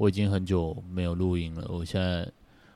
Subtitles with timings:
[0.00, 2.26] 吧，我已经很久没有录音了，我现在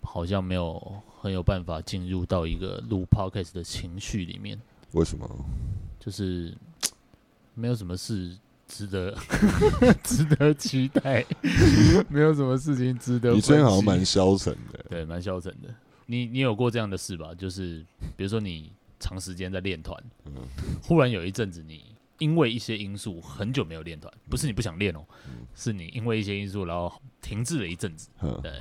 [0.02, 4.60] 好像没有很有办法进入到一个录 podcast 的情绪里面。
[4.92, 5.28] 为什么？
[5.98, 6.54] 就是
[7.54, 8.36] 没有什么事
[8.68, 9.16] 值得
[10.04, 11.24] 值得期待，
[12.08, 13.32] 没有什么事情值得。
[13.32, 15.74] 你最近好像蛮消沉的，对，蛮消沉的。
[16.06, 17.34] 你你有过这样的事吧？
[17.34, 17.84] 就是
[18.16, 18.70] 比如说你
[19.00, 20.32] 长时间在练团，嗯，
[20.82, 21.93] 忽然有一阵子你。
[22.18, 28.52] 因为一些因素，很久没有练团，不是你不想练哦，嗯、是你因为一些因素，然后停滞了一阵子，嗯、对，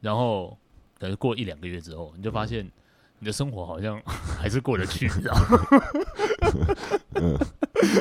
[0.00, 0.56] 然后
[0.98, 2.68] 等于过一两个月之后，你就发现
[3.20, 4.00] 你的生活好像
[4.38, 5.84] 还是过得去，你知道吗？
[7.14, 7.38] 嗯、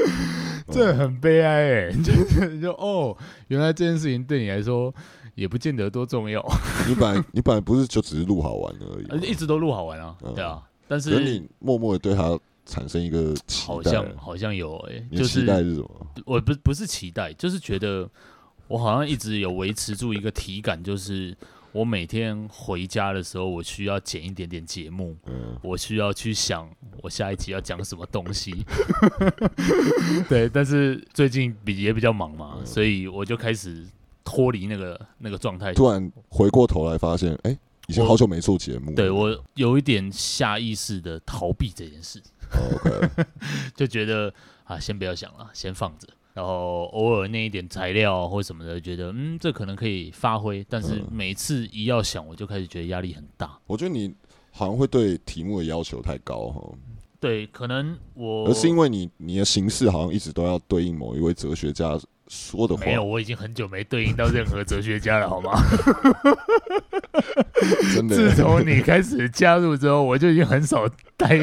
[0.72, 3.16] 这很悲哀 哎，就就哦，
[3.50, 4.94] 原来这件事情对你来说
[5.36, 6.44] 也不见得多重要。
[6.88, 12.40] 你本来你本来不是就只是录好玩而已，一直都录好玩啊，嗯、对啊，但是你默默的对他。
[12.66, 13.34] 产生一个
[13.66, 16.08] 好像好像有哎、欸，就是期待是什么？
[16.26, 18.10] 我不不是期待，就是觉得
[18.68, 21.36] 我好像一直有维持住一个体感，就是
[21.72, 26.70] 我每天回家的时候，我需要剪一点点节目，嗯，我需要去想
[27.02, 28.66] 我下一集要讲什么东西。
[30.30, 33.86] 对，但是最近比也比较忙嘛，嗯、所以我就开始
[34.24, 35.74] 脱离那个那个状态。
[35.74, 38.94] 突然回过头来发现，哎、欸，已经好久没做节目。
[38.94, 42.22] 对，我有一点下意识的逃避这件事。
[42.54, 43.26] OK，
[43.76, 46.08] 就觉得啊，先不要想了，先放着。
[46.34, 50.66] 然后偶尔那一点材料或什么的，觉得嗯，这可能可以发挥。
[50.70, 53.60] 但是每次一要想，我就开始觉得压力很大。
[53.68, 54.14] 我觉得你
[54.52, 56.74] 好像会对题目的要求太高哈。
[57.20, 62.00] 对，可能我而是因为你你的形式好像一直都要对应某一位哲学家
[62.32, 62.86] 说的话。
[62.86, 65.52] 没有，我已经很久没对应到任何哲学家了，好吗？
[67.94, 70.88] 真的，自从你开始加入之后，我就已经很少
[71.18, 71.38] 带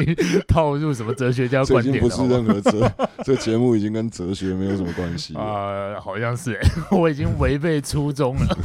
[0.47, 2.01] 套入什么哲学家观点了。
[2.01, 2.91] 不是任何哲，
[3.23, 6.67] 这节目已经跟哲学没有什么关系啊、呃，好像是、欸，
[6.97, 8.57] 我已经违背初衷了，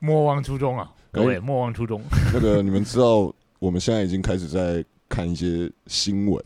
[0.00, 2.02] 莫忘初衷啊，各位、欸、莫忘初衷。
[2.34, 6.44] 那个你们知道，我们现在已经开始在看一些新闻。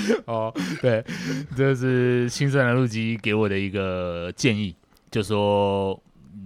[0.26, 1.04] 哦，对，
[1.56, 4.74] 这是新生南路基给我的一个建议，
[5.10, 6.00] 就说。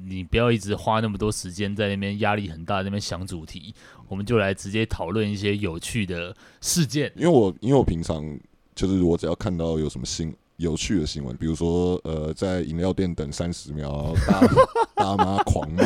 [0.08, 3.74] 你不要一直花那么多时间在那边，压力很大，那边想主题，
[4.08, 7.10] 我们就来直接讨论一些有趣的事件。
[7.16, 8.24] 因为我因为我平常
[8.72, 14.40] 就是我只要看到有什么新有趣的新闻，比如说呃在饮料店等三十秒，大
[14.94, 15.82] 大妈狂骂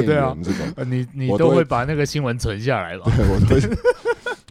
[0.00, 3.04] 店员这种，哦对啊、你你都会把那个新闻存下来吧？
[3.16, 3.76] 对，我都会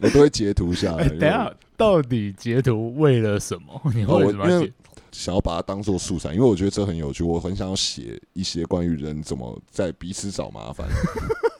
[0.02, 1.06] 我都会截图下来。
[1.10, 3.80] 等下到底截图为了什么？
[3.94, 4.72] 你会为什么要截？
[5.10, 7.24] 想要把它当做素材，因为我觉得这很有趣。
[7.24, 10.86] 我很想要写一些关于人怎么在彼此找麻烦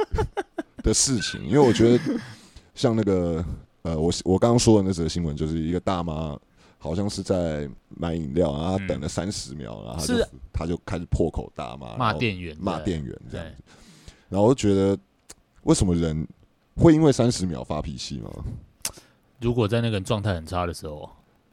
[0.84, 2.20] 的事情，因为我觉得
[2.74, 3.42] 像那个
[3.82, 6.38] 呃，我我刚刚说的那则新闻，就是一个大妈
[6.76, 13.56] 好像是在买饮料，然后她等了三十秒，然后她就她就开始破口大骂，骂店员，骂店员这样子。
[14.28, 14.98] 然后我就觉得，
[15.62, 16.26] 为什么人
[16.76, 18.30] 会因为三十秒发脾气吗？
[19.40, 21.08] 如果在那个人状态很差的时候。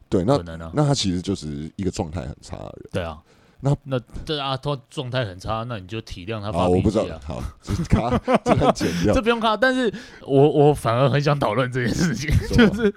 [0.08, 2.90] 对，那可能啊那他其实就是一个状态很差的人。
[2.94, 3.20] 对啊，
[3.60, 6.78] 那那这啊，他状态很差，那你就体谅他发脾气啊。
[6.78, 9.58] 我不知道，好，这卡，这很简要， 这不用卡。
[9.58, 9.92] 但是
[10.22, 12.94] 我我反而很想讨论这件事情， 就是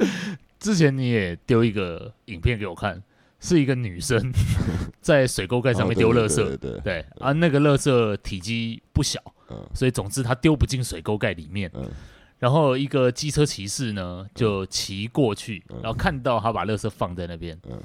[0.61, 3.03] 之前你也丢一个影片给我看，
[3.41, 4.31] 是一个女生
[5.01, 9.19] 在水沟盖上面丢垃圾，对对对，啊，那个垃圾体积不小，
[9.75, 11.73] 所以总之他丢不进水沟盖里面。
[12.39, 17.79] 然后一个机车骑士呢，就骑过去，嗯、然后看到他把垃圾放在那边，嗯、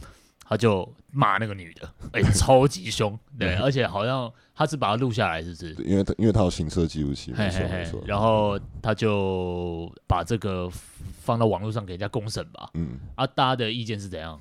[0.48, 5.74] 他就骂那个女的，哎、欸， 超级凶，对，嗯、而且好像他是把它录下来，是不是？
[5.84, 10.70] 因为他因为他有行车记录器，没错没错，然后他就把这个
[11.22, 12.70] 放到网络上给人家公审吧。
[12.76, 14.40] 嗯，啊，大家的意见是怎样？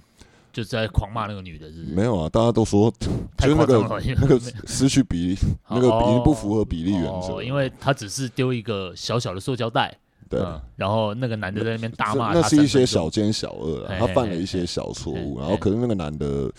[0.53, 1.94] 就在狂骂那个女的，是不是？
[1.94, 2.93] 没有啊，大家都说
[3.38, 5.38] 太夸张了，那个失去比例，
[5.70, 9.97] 那个比例不符合比例原则，哦，因为他只是丢一个小小的塑胶袋。
[10.32, 16.50] 对、嗯，然后那个男的在那边大骂，那是一些小奸小恶，他犯了一些小错误，然后可是那个男的，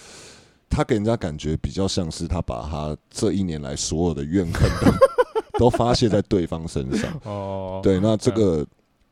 [0.69, 4.69] 他给人家感觉比较像是他把他这一年来所有的怨恨
[5.57, 7.11] 都 发泄在对方身上。
[7.25, 8.63] 哦，对，那这个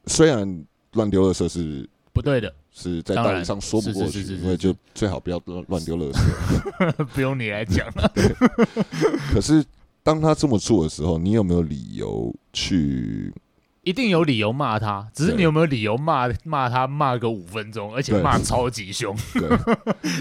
[0.06, 7.06] 虽然乱丢垃圾是不对的，是在道理上说不过去，因为就最好不要乱乱丢垃圾。
[7.16, 8.12] 不用你来讲了。
[9.34, 9.66] 可是
[10.04, 13.34] 当他这么做的时候，你有没有理由去？
[13.84, 19.16] 一定有理由骂他，只是你有没有理由骂骂他骂个五分钟，而且骂超级凶。
[19.34, 19.50] 对，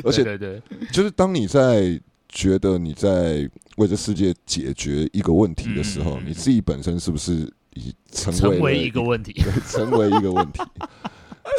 [0.05, 9.35] 而且对对，就是当你在觉得你在为这世界解决一个问题的时候，你自己本身是不是已成为一个问题？
[9.69, 10.63] 成为一个问题。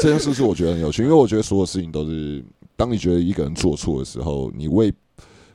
[0.01, 2.44] 这件事是我觉得很有趣，因为我觉得所有事情都是
[2.75, 4.92] 当你觉得一个人做错的时候，你为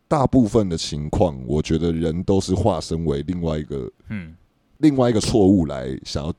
[0.06, 4.34] 大部分的情况，我觉得人都是化身为另外一个，嗯，
[4.78, 6.32] 另外一个错误来想要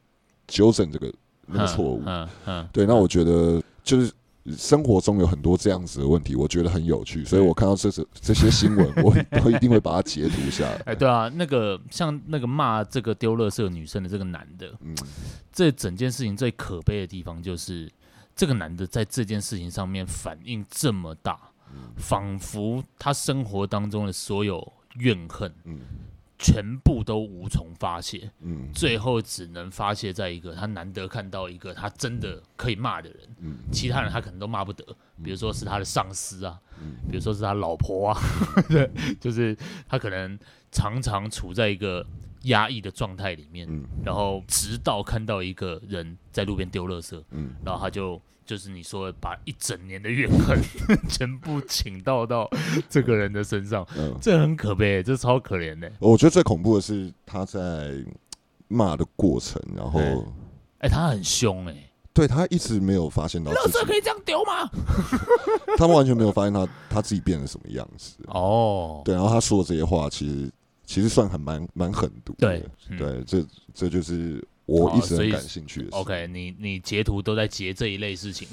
[0.47, 1.13] 纠正这个
[1.45, 2.01] 那个错误。
[2.05, 4.11] 嗯嗯，对，那我觉得就是。
[4.55, 9.13] 生活中有很多这样子的问题，我觉得很有趣，所以我看到这这这些新闻，我
[9.43, 10.81] 我一定会把它截图下来。
[10.85, 14.95] 哎，对啊，那个像那个骂这个丢垃圾女生的这个男的，嗯，
[15.51, 17.91] 这整件事情最可悲的地方就是，
[18.37, 21.37] 这个男的在这件事情上面反应这么大，
[21.97, 24.65] 仿佛他生活当中的所有
[24.99, 25.81] 怨恨，嗯。
[26.39, 34.85] 全部都无从发泄，嗯，最后只能发泄在一个他难得看到一个他真的可以骂的人，嗯，其他人他可能都骂不得，
[35.23, 38.19] 比如说是他的上司啊，嗯，比如说是他老婆啊，
[38.69, 38.89] 对，
[39.19, 39.57] 就是
[39.87, 40.37] 他可能
[40.71, 42.05] 常常处在一个
[42.43, 48.21] 压抑的状态里面，嗯，然后直到看到一个人在路边丢垃圾，嗯，然后他就。
[48.47, 50.57] 就是你说把一整年的怨恨
[51.09, 52.49] 全部倾倒到
[52.89, 55.91] 这个人的身上，嗯、这很可悲，这超可怜的。
[55.99, 57.93] 我觉得最恐怖的是他在
[58.69, 59.99] 骂的过程，然后，
[60.79, 64.69] 哎、欸，他很凶哎、欸，对他一直没有发现到，垃圾可以这样丢吗？
[65.77, 69.01] 他们完全没有发现他他自己变成什么样子哦。
[69.03, 70.49] 对，然后他说的这些话，其实
[70.85, 72.33] 其实算很蛮蛮狠毒。
[72.37, 74.41] 对，嗯、对，这这就是。
[74.67, 75.97] 我一直很感兴趣的。
[75.97, 78.47] OK，你你截图都在截这一类事情，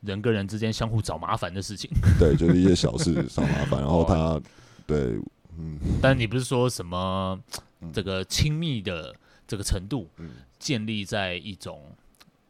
[0.00, 1.88] 人跟人之间相互找麻烦的事情。
[2.18, 4.40] 对，就是一些小事找麻烦，然后他，
[4.88, 5.20] 对，
[5.56, 5.78] 嗯。
[6.02, 7.40] 但你不是说什么
[7.92, 9.14] 这个亲密的
[9.46, 10.08] 这个程度，
[10.58, 11.80] 建立在一种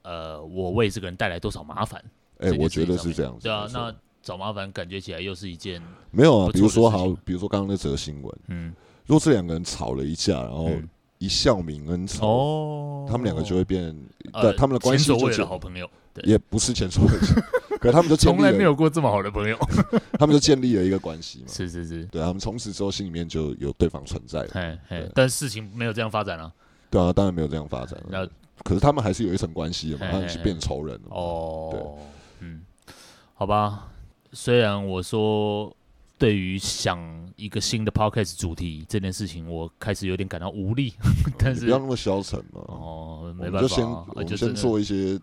[0.01, 2.03] 呃，我为这个人带来多少麻烦？
[2.39, 3.43] 哎，我觉得是这样子。
[3.43, 6.51] 对啊，那找麻烦感觉起来又是一件没有啊。
[6.51, 8.75] 比如说好，比如说刚刚那则新闻，嗯，
[9.05, 10.71] 如果这两个人吵了一架，然后。
[11.23, 13.97] 一笑泯恩仇，哦，他们两个就会变，
[14.41, 15.89] 对，他们的关系就是好朋友，
[16.25, 17.29] 也不是前所未见，
[17.79, 19.57] 可他们就从来没有过这么好的朋友，
[20.19, 26.53] 他们就建立了一个关系嘛， 是是是，对，他们从此之后心里面就有对方存在了，嘿嘿，但事情没有这样发展啊，
[26.91, 28.27] 对啊，当然没有这样发展了，那
[28.65, 31.81] 可是他们还是有一层关系的嘛，他们是变仇人了，哦，对，
[32.41, 32.63] 嗯，
[33.35, 33.87] 好吧，
[34.33, 35.73] 虽然我说。
[36.23, 37.01] 对于想
[37.35, 40.95] 一个新的 podcast 主题这件事情，我开始有点感到无力。
[41.37, 42.61] 但是不要那么消沉嘛。
[42.61, 43.85] 哦，没办法，就先
[44.15, 45.19] 我就先做一些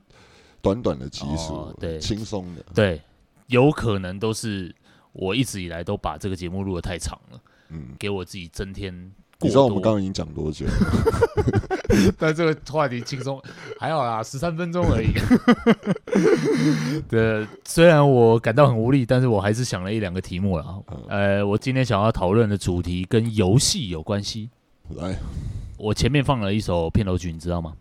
[0.62, 2.66] 短短的集数，对，轻松的。
[2.76, 3.02] 对，
[3.48, 4.76] 有可能都是
[5.14, 7.42] 我一直以来都把这个节目录的太长了。
[7.70, 8.94] 嗯，给我自己增添。
[9.42, 10.66] 你知道我们刚刚已经讲多久？
[12.20, 13.42] 但这个话题轻松，
[13.80, 15.14] 还好啦，十三分钟而已。
[17.08, 20.84] 对，虽然我感到很无力，但是我还是想了一两个题目了。
[21.08, 24.50] 呃，我今天想要讨论的主题跟游戏有关系。
[24.96, 25.16] 来，
[25.78, 27.74] 我前面放了一首片头曲，你知道吗？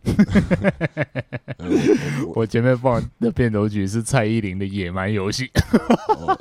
[2.36, 5.50] 我前面放的片头曲是蔡依林的《野蛮游戏》。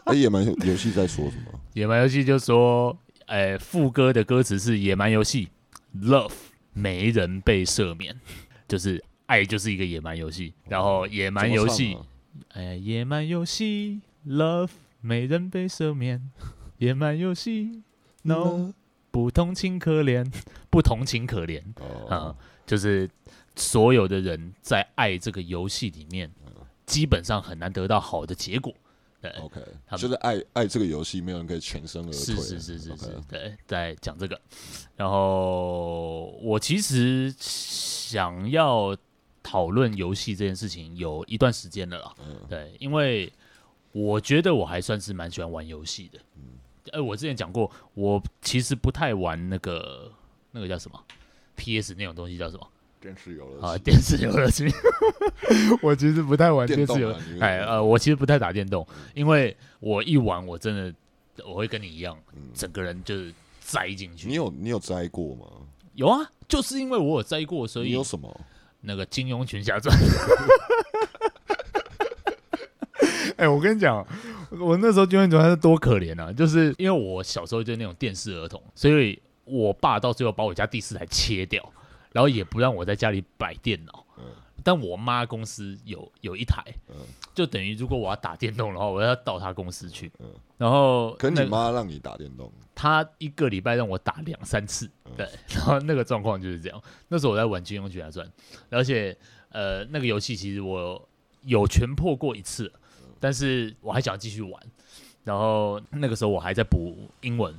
[0.06, 1.60] 哎，野蛮游戏在说什么？
[1.74, 2.96] 野蛮游戏就说。
[3.28, 5.50] 哎，副歌的歌词是野蛮游戏
[6.02, 6.32] ，Love
[6.72, 8.18] 没人被赦免，
[8.70, 10.54] 就是爱就是一个野蛮游戏。
[10.70, 11.98] 然后野蛮游戏，
[12.54, 14.70] 哎，野蛮游戏，Love
[15.02, 16.32] 没人被赦免，
[16.78, 17.84] 野蛮游戏
[18.22, 18.74] ，No
[19.12, 20.32] 不同情可怜，
[20.70, 21.62] 不同情可怜
[22.08, 22.34] 啊，
[22.66, 23.10] 就是
[23.58, 26.32] 所有的人在爱这个游戏里面，
[26.86, 28.74] 基本上很难得到好的结果。
[29.20, 29.62] 对，OK，
[29.98, 32.14] 就是爱爱这个游戏，没有人可以全身而退。
[32.14, 34.40] 是是是是是.对，在讲这个。
[34.96, 38.96] 然后我其实想要
[39.42, 42.14] 讨论游戏这件事情有一段时间了啦。
[42.20, 43.32] 嗯，对，因为
[43.92, 46.20] 我觉得我还算是蛮喜欢玩游戏的。
[46.36, 46.44] 嗯，
[46.92, 50.12] 哎，我之前讲过，我其实不太玩那个
[50.52, 51.04] 那个叫什么
[51.56, 52.68] PS 那种东西，叫什么？
[53.00, 54.66] 电视游乐啊，电视游乐器，
[55.82, 60.94] 我其实不太玩电视游，哎呃，我其实不太打电动，因为我一玩我真的
[61.46, 62.18] 我会跟你一样，
[62.54, 64.28] 整个人就是栽进去。
[64.28, 65.46] 你有你有栽过吗？
[65.94, 68.42] 有啊，就是因为我有栽过，所以你有什么？
[68.82, 69.96] 那个《金庸群侠传》。
[73.38, 74.06] 哎，我跟你讲，
[74.60, 76.32] 我那时候《金庸群侠传》是多可怜啊！
[76.34, 81.64] 就是因为我小时候就是那种电视儿童，所以我爸到最后把我家第四台切掉。
[82.18, 84.24] 然后也不让我在家里摆电脑，嗯、
[84.64, 86.96] 但我妈公司有有一台，嗯、
[87.36, 90.12] 就等于如果我要打电动的话，我要到她公司去。
[90.18, 90.26] 嗯、
[90.58, 95.30] 然后，可你妈让你打电动，她一个礼拜让我打两三次，嗯、对。
[95.54, 96.82] 然后那个状况就是这样。
[97.08, 98.26] 那时候我在玩《金庸群侠传》，
[98.72, 99.16] 而且
[99.50, 101.08] 呃，那个游戏其实我
[101.44, 104.60] 有全破过一次，嗯、但是我还想要继续玩。
[105.24, 107.54] 然后那个时候我还在补英文。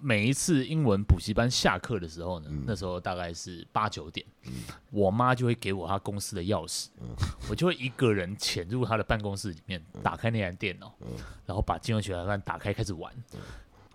[0.00, 4.52] 每一次英文补习班下课的时候呢，嗯、那时候大概是八九点，嗯、
[4.90, 7.08] 我妈就会给我她公司的钥匙，嗯、
[7.50, 11.08] 我就会一个人潜入她的办公室里面，嗯、打开那台电脑，嗯、
[11.44, 13.12] 然后把《金庸群侠传》打开开始玩。
[13.34, 13.40] 嗯、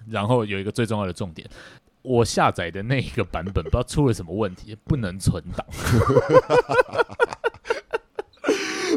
[0.07, 1.49] 然后有一个最重要的重点，
[2.03, 5.65] 我下载的那一个版本不知道出了什么问题，不能存档。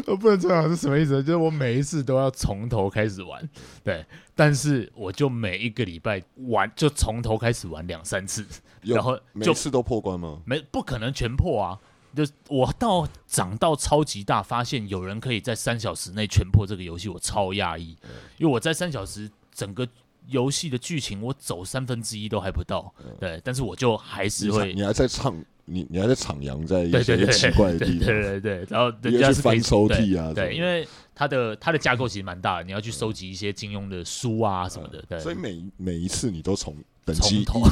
[0.09, 1.21] 我不能存档是什么意思？
[1.23, 3.47] 就是我每一次都要从头开始玩，
[3.83, 8.45] 对，但是我就每一个礼拜玩，就从头开始玩两三次，
[8.81, 10.41] 然后就每次都破关吗？
[10.45, 11.79] 没，不可能全破啊！
[12.15, 17.95] 就我到长到超级大，发现有人可以在三小时内全破这个游戏，我超讶异，
[18.37, 19.87] 因为我在三小时整个
[20.29, 25.35] 游戏的剧情我走三分之一都还不到，对，但是我就还是会，你还在唱。
[25.71, 30.83] 你你还在徜徉在一些奇怪的地方，对对对，对，然后人家是翻抽屉啊，对，因为
[31.13, 35.19] 它的它的架构其实蛮大的，你要去收集一些金庸的书啊什么的，对。
[35.19, 37.69] 所以每每一次你都从等级从头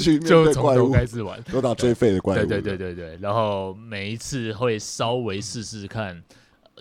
[0.00, 6.22] 去就从头开始玩，都打最废的怪物，对对对对对，然后每一次会稍微试试看。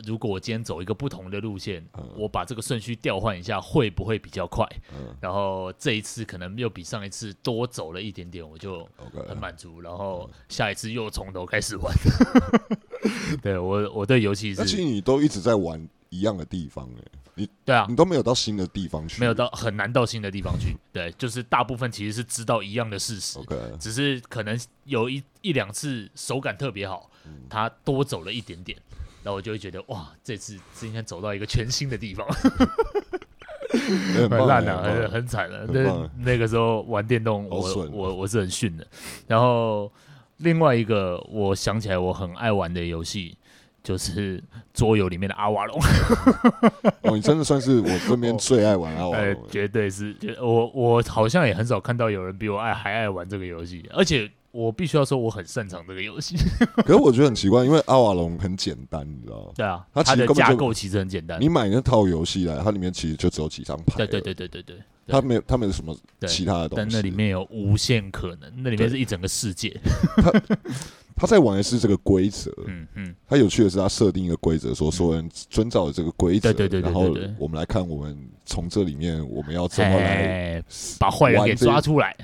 [0.06, 4.68] 如果我今天走一个不同的路线，嗯、我把这个顺序调换一下，会不会比较快？
[4.94, 8.88] 嗯、然后这一次可能又比上一次多走了一点点，我就
[9.28, 9.82] 很满足。
[9.82, 11.94] 然后下一次又从头开始玩。
[13.30, 20.76] 嗯、对我，我对游戏是，而且你都一直在玩一样的地方，哎，你对啊，你都没有到新的地方去，没有到很难到新的地方去。
[20.92, 23.78] 对，就是大部分其实是知道一样的事实，Okay.
[23.78, 27.10] 只是可能有一一两次手感特别好，
[27.50, 28.78] 他多走了一点点。
[29.24, 32.28] 然后我就会觉得哇，这次今天走到一个全新的地方，
[34.30, 35.66] 很烂了，很很惨了。
[35.68, 38.86] 那那个时候玩电动我，我我我是很逊的。
[39.28, 39.92] 然后
[40.38, 43.38] 另外一个我想起来我很爱玩的游戏，
[43.82, 45.80] 就是桌游里面的阿瓦隆。
[47.04, 50.16] 哦，你真的算是我身边 最爱玩阿瓦隆，呃，绝对是。
[50.42, 54.30] 我我好像也很少看到有人比我爱还爱玩这个游戏，而且。
[54.54, 56.36] 我必须要说，我很擅长这个游戏。
[56.86, 59.52] 可是我觉得很奇怪，因为阿瓦隆很简单，你知道吗？
[59.56, 61.42] 对啊，它的架构其实很简单。
[61.42, 63.98] 你买那套游戏来，它里面其实就只有几张牌。
[63.98, 66.86] 对对对对对对，它没有，它没有什么其他的东西。
[66.86, 69.76] 但那里面有无限可能，那里面是一整个世界。
[70.18, 70.32] 他
[71.16, 72.54] 他在玩的是这个规则。
[72.68, 73.16] 嗯 嗯。
[73.28, 76.54] 他有趣的是，他设定一个规则，说所有人遵照这个规则。
[76.54, 76.82] 对对对。
[76.82, 80.64] 然后我们来看，我们从这里面我们要怎么来
[81.00, 82.16] 把坏人给抓出来？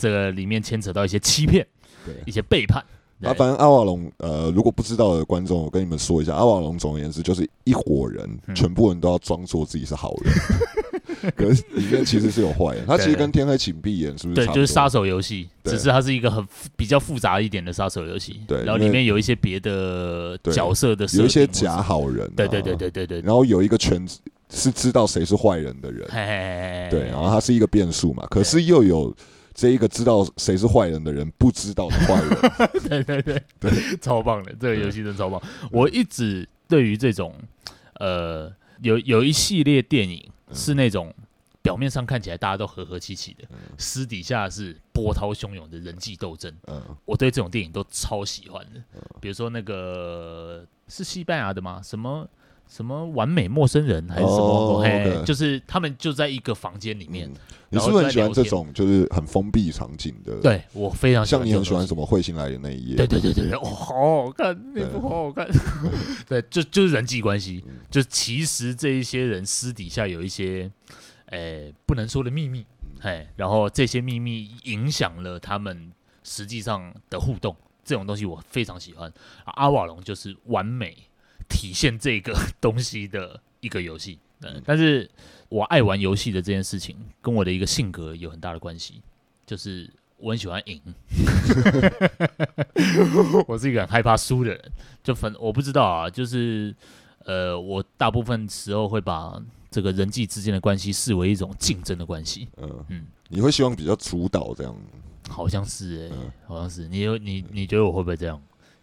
[0.00, 0.10] 对。
[0.10, 1.66] 这个里面牵扯到一些欺骗。
[2.02, 2.82] 对一些背叛
[3.22, 12.86] 啊，反正阿瓦隆，呃，如果不知道的观众，我跟你们说一下，阿瓦隆总而言之就是一伙人，嗯、全部人都要装作自己是好人， 可是里面其实是有坏人。
[12.86, 14.46] 他其实跟天黑请闭眼是不是？
[14.46, 16.42] 对，就是杀手游戏，只是它是一个很
[16.74, 18.40] 比较复杂一点的杀手游戏。
[18.48, 23.20] 对，然后里面有一些别的角色的，有一些假好人、啊，对对对对对对。
[23.20, 29.14] 然后有一个圈子是知道谁是坏人的人，嘿嘿嘿对，然后他是一个变数嘛，可是又有。
[29.60, 32.30] 这一个知道谁是坏人的人，不知道的坏人，
[32.88, 35.38] 对对对对，超棒的，这个游戏真的超棒。
[35.70, 37.34] 我一直对于这种，
[37.96, 38.50] 呃，
[38.80, 41.14] 有有一系列电影是那种
[41.60, 46.50] 表面上看起来大家都和和气气的，私底下是波涛汹涌的人际斗争。
[47.04, 48.80] 我对这种电影都超喜欢的。
[49.20, 51.82] 比如说那个是西班牙的吗？
[51.84, 52.26] 什么？
[52.70, 55.24] 什么完美陌生人还是什么？Oh, okay.
[55.24, 57.28] 就是他们就在一一个房间里面。
[57.28, 57.34] 嗯、
[57.68, 60.36] 你是不是很喜欢这种就是很封闭场景的？
[60.40, 61.44] 对我非常喜欢。
[61.44, 62.96] 像你很喜欢什么彗星来的那一页？
[62.96, 65.46] 对对对对对，哦，好好看，那部好好看。
[66.26, 70.70] 对，就就是人际关系，嗯、就其实这一些人私底下有一些，
[71.26, 72.64] 诶、欸，不能说的秘密，
[73.02, 75.92] 哎，然后这些秘密影响了他们
[76.24, 79.12] 实际上的互动，这种东西我非常喜欢。
[79.44, 80.96] 阿瓦隆就是完美。
[81.50, 85.10] 体现这个 东西的一个游戏，嗯，但是
[85.50, 89.02] 我爱玩游戏的这件事情跟我的一个性格有很大的关系，
[89.44, 90.80] 就是我很喜欢赢，
[93.46, 96.74] 我是一个很害怕输的人，就反我不知道啊，就是
[97.24, 99.38] 呃，我大部分时候会把
[99.70, 102.84] 这个人际之间的关系视为一种竞争的关系，嗯。
[102.88, 104.74] 嗯，你会希望比较主导这样？
[105.28, 106.88] 好像是哎、欸，嗯、好像是。
[106.88, 108.42] 你有你你觉得我会不会这样？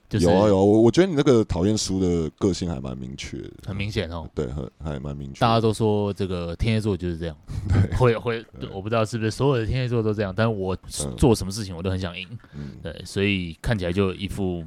[0.10, 4.30] 就是、有啊有，我我觉得你那个讨厌输的个性还蛮明确的，很明显哦。
[4.34, 5.40] 对，很还蛮明确。
[5.40, 7.36] 大家都说这个天蝎座就是这样，
[7.70, 10.76] 对，会会，我不知道是不是所有的天蝎座都这样，但是我
[11.18, 14.64] 做什么事情我都很想赢，嗯、对，所以看起来就一副。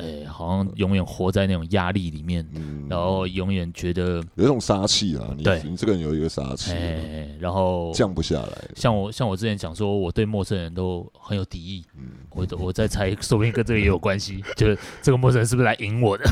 [0.00, 5.32] 哎，好像永远活在那种压力里面，嗯、然后永远觉得有一种杀气啊。
[5.36, 8.58] 你对你这个人有一个杀气，哎，然后降不下来。
[8.74, 11.84] 像我像我之前讲说，我对陌生人都很有敌意。
[11.96, 14.42] 嗯，我我在猜，说不定跟这个也有关系。
[14.56, 16.24] 就是这个陌生人是不是来赢我的？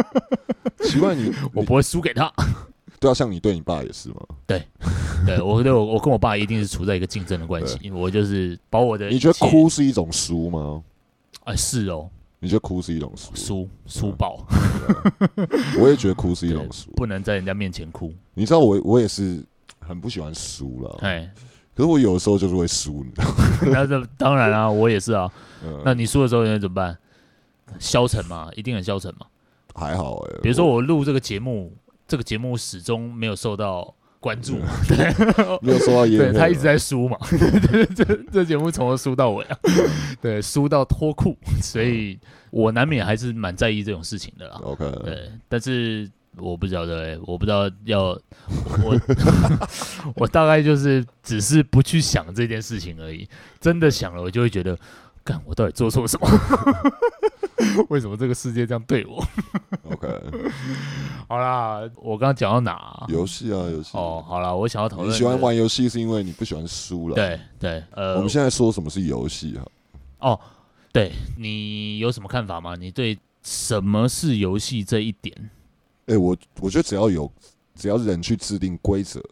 [0.84, 2.32] 奇怪， 你我不会输给他。
[2.98, 4.16] 对啊，像你对你爸也是吗？
[4.46, 4.62] 对，
[5.26, 7.76] 对我对我我跟我爸一定是处在一个竞争的关系。
[7.78, 10.82] 对我就是把我的，你觉得哭是一种输吗？
[11.44, 12.08] 哎，是哦。
[12.38, 13.34] 你觉得哭是一种输？
[13.34, 14.46] 输输爆！
[15.80, 18.12] 我也觉得哭是一种输， 不能在人家面前哭。
[18.34, 19.42] 你知道我我也是，
[19.80, 20.98] 很不喜欢输了。
[21.00, 21.28] 哎，
[21.74, 23.36] 可是我有的时候就是会输，你知道吗？
[23.72, 25.30] 那这当然啊，我也是啊。
[25.64, 26.96] 嗯、那你输的时候应该怎么办？
[27.78, 29.26] 消沉嘛，一定很消沉嘛。
[29.74, 31.74] 还好哎、欸，比如说我录这个节目，
[32.06, 33.94] 这个节目始终没有受到
[34.26, 34.58] 关注。
[34.58, 34.96] 嘛， 对，
[35.62, 37.16] 没有说到业配，对他一直在输嘛，
[37.94, 39.56] 这这节目从头输到尾啊，
[40.20, 42.18] 对，输到脱裤，所以
[42.50, 44.58] 我难免还是蛮在意这种事情的啦。
[44.64, 48.18] OK，对，但是我不晓得，我不知道要
[48.82, 49.00] 我
[50.16, 53.28] 我大概就是只是不去想这件事情而已，
[53.60, 54.76] 真的想了，我就会觉得。
[55.26, 56.28] 干，我到底做错什么？
[57.90, 59.24] 为什么这个世界这样对我
[59.90, 60.08] ？OK，
[61.28, 63.06] 好啦，我刚刚讲到哪、啊？
[63.08, 63.90] 游戏啊，游戏。
[63.94, 65.08] 哦，好啦，我想要讨论。
[65.08, 67.14] 你喜欢玩游戏是因为你不喜欢输了？
[67.14, 69.66] 对对，呃，我们现在说什么是游戏哈？
[70.18, 70.40] 哦，
[70.92, 72.74] 对，你有什么看法吗？
[72.76, 75.34] 你对什么是游戏这一点？
[76.06, 77.30] 哎、欸，我我觉得只要有
[77.74, 79.22] 只要人去制定规则，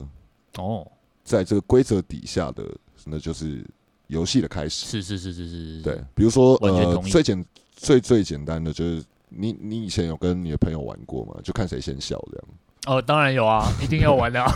[0.56, 0.86] 哦，
[1.22, 2.64] 在这个规则底下的，
[3.04, 3.64] 那就是。
[4.08, 7.42] 游戏的开始是是是是是是，对，比如说呃，最简
[7.84, 11.34] 最最简单的就是你你以前有跟你的朋友玩过吗？
[11.44, 12.46] 就看谁先笑这样。
[12.86, 14.52] 哦，当然有啊，一定要玩的啊，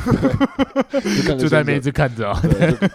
[1.39, 2.41] 就在那边一直看着啊，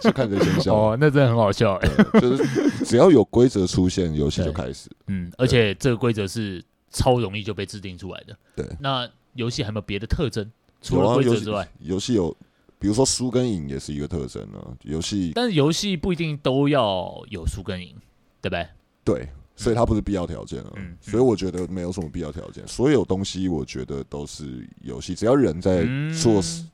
[0.00, 0.74] 就看谁先笑。
[0.74, 1.88] 哦，那真的很好笑哎，
[2.20, 4.90] 就是只要有规则出现，游戏就开始。
[5.06, 8.36] 嗯，而且这个规则是超容易就被制定出来的。
[8.54, 10.50] 对，那游戏还有没有别的特征？
[10.82, 12.36] 除了规则之外，游戏有。
[12.76, 17.94] 比如说输跟赢也是一个特征呢、啊，游戏，但是游戏不一定都要有输跟赢，
[18.42, 18.68] 对不对？
[19.02, 20.72] 对，所以它不是必要条件啊。
[20.76, 25.84] 嗯，所以我觉得没有什么必要条件，所有东西我觉得都是游戏，只要人在
[26.20, 26.70] 做，嗯、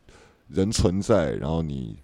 [0.49, 1.97] 人存在，然后你，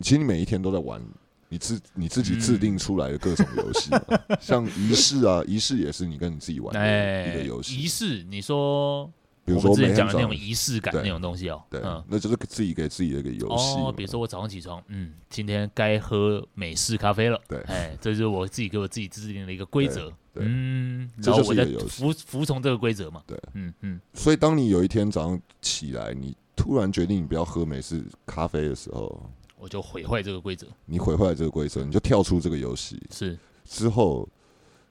[0.00, 1.02] 其实你每一天都在玩
[1.48, 7.76] 你自你自己制定出来的各种游戏，嗯、 像仪式啊，仪式也是你跟你自己玩的一个游戏。
[7.76, 9.10] 仪式，你说？
[9.48, 13.78] 比如说之前讲的那种仪式感那种东西哦，对，嗯，那就是自己给自己的一个游戏。
[13.78, 24.00] 哦，比如说我早上起床，嗯，今天该喝美式咖啡了，对，哎，这就是我自己给我自己制定的一个规则，嗯，然后我在服服从这个规则嘛，对，嗯嗯。
[24.12, 30.66] 所以当你有一天早上起来，你突然决定你不要喝美式咖啡的时候，我就毁坏这个规则。
[30.84, 33.38] 你毁坏这个规则，你就跳出这个游戏，是。
[33.64, 34.28] 之后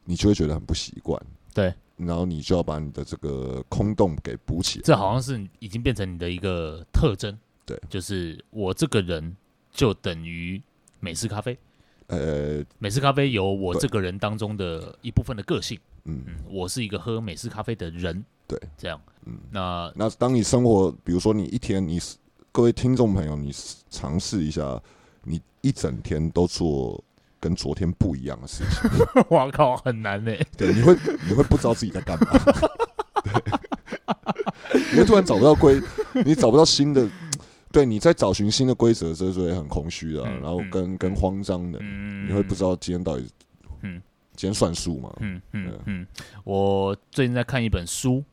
[0.04, 1.22] 你就会觉得很不习惯，
[1.54, 1.74] 对。
[1.98, 4.84] 然后你就要把你的这个空洞给补起来。
[4.86, 7.38] 这好像是已经变成你的一个特征。
[7.66, 9.36] 对，就是我这个人
[9.72, 10.62] 就等于
[11.00, 11.58] 美式咖啡。
[12.08, 15.78] 呃，美式咖啡有我这个人当中的一部分的个性。
[16.06, 18.24] 嗯，嗯，我是一个喝美式咖啡的人。
[18.48, 19.02] 对，这样。
[19.26, 22.00] 嗯，那那当你生活，比如说你一天，你
[22.54, 23.52] 各位听众朋友，你
[23.90, 24.82] 尝试一下，
[25.24, 27.04] 你一整天都做。
[27.39, 28.89] 跟昨天不一样的事情，
[29.30, 30.32] 我靠，很难呢。
[30.58, 30.95] 对，你会
[31.28, 32.32] 你会不知道自己在干嘛，
[34.71, 35.80] 对，你会突然找不到规，
[36.26, 37.08] 你找不到新的，
[37.71, 41.80] 对，你在找寻新的规则，这时候也很空虚的，然后跟跟慌张的，
[42.28, 43.30] 你会不知道今天到底，
[43.82, 44.02] 嗯，
[44.36, 45.13] 今天算数吗？
[45.19, 46.08] 嗯嗯嗯。
[46.43, 48.23] 我最近在看一本书，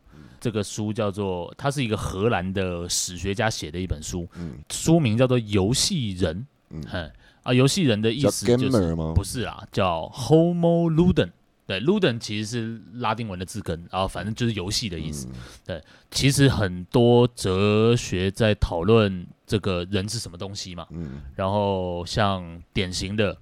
[0.41, 4.27] 这个书叫做，它是一个荷兰的史学家写的一本书，
[4.71, 6.47] 书名叫做《游戏人》，
[6.91, 7.11] 嗯。
[7.45, 11.31] 啊，游戏人的意思就是不是啊，叫 Homo Ludens。
[11.67, 15.29] 对，Ludens 其实是拉丁文的字根，然后反正就是游戏的意思。
[15.65, 20.87] 对，其实很多哲学在讨论这个人是什么东西嘛。
[20.91, 21.23] 嗯。
[21.35, 23.33] 然后像典型的，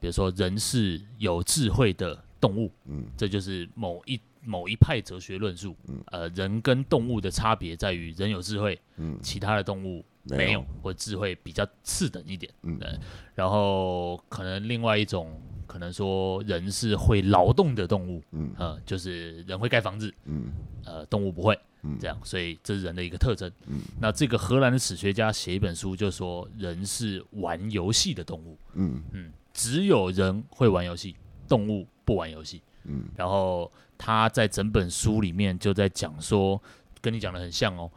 [0.00, 2.70] 比如说人是有智慧的动物。
[2.86, 3.04] 嗯。
[3.14, 5.76] 这就是某一某一派哲学论述。
[5.88, 6.02] 嗯。
[6.06, 8.80] 呃，人跟动物的差别在于人有智慧。
[8.96, 9.18] 嗯。
[9.22, 10.02] 其他的动物。
[10.28, 12.88] 没有，或智慧比较次等一点，嗯，对。
[13.34, 20.52] 然后可能另外一种，可能说人是会劳动的动物，嗯，呃，就是人会盖房子，嗯，
[20.84, 23.80] 呃，动物不会，嗯，这样，所以这是人的一个特征，嗯。
[24.00, 31.14] 那这个荷兰的史学家写一本书，就说人是玩游戏的动物，嗯嗯，只有人会玩游戏，
[31.46, 33.04] 动物不玩游戏，嗯。
[33.14, 36.60] 然后他在整本书里面就在讲说，
[37.00, 37.90] 跟你讲的很像哦。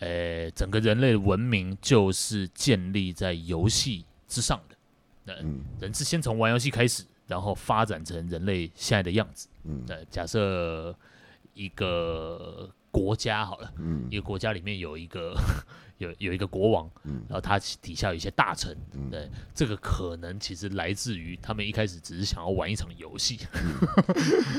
[0.00, 5.34] 呃，整个人类的文明就是建立在游戏之上的。
[5.42, 9.48] 嗯，人是先从玩游戏开始，然后发展成人类现在的样子。
[9.64, 10.94] 嗯，对，假设
[11.54, 15.34] 一个国家好了，嗯，一个国家里面有一个
[15.96, 23.38] 有有一个国王，嗯，然后他底下有一些大臣，嗯，对，这个可能其实来自于他们一开始只是想要玩一场游戏。
[23.54, 23.88] 嗯，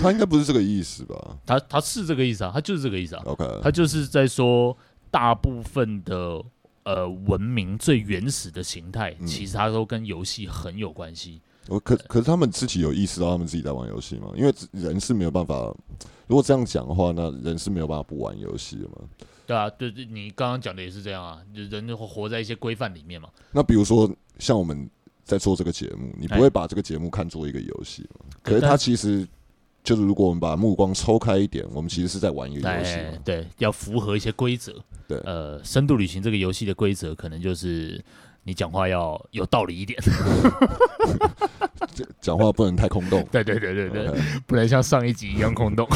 [0.01, 1.37] 他应该不是这个意思吧？
[1.45, 3.21] 他他是这个意思啊，他就是这个意思啊。
[3.25, 4.75] OK，他就是在说。
[5.15, 6.43] 大部分的
[6.83, 11.39] 呃文明最原始的形态，嗯、其实它都跟游戏很有关系。
[11.69, 14.27] 我可可是他们自己有意识到他们自己在玩游戏吗？
[14.35, 15.73] 因为人是没有办法，
[16.27, 18.97] 如果这样讲的话，那人是没有办法不玩游戏的嘛？
[19.47, 23.29] 对啊，对对，你刚刚讲的也是这样啊，人就活在一些规范里面嘛。
[23.53, 24.89] 那比如说像我们
[25.23, 28.25] 在做这个节目，你不会把这个节目看作一个游戏吗？
[28.43, 29.25] 可是它其实
[29.81, 32.99] 就是，如果我们把目光抽开一点，我们其实是在玩一个游戏。
[33.23, 34.75] 对，要符合一些规则。
[35.07, 38.03] 对，呃，深度旅行这个游戏的规则，可能就是
[38.43, 39.99] 你讲话要有道理一点。
[42.19, 44.11] 讲话不能太空洞， 对对对对对.
[44.47, 45.87] 不能像上一集一样空洞，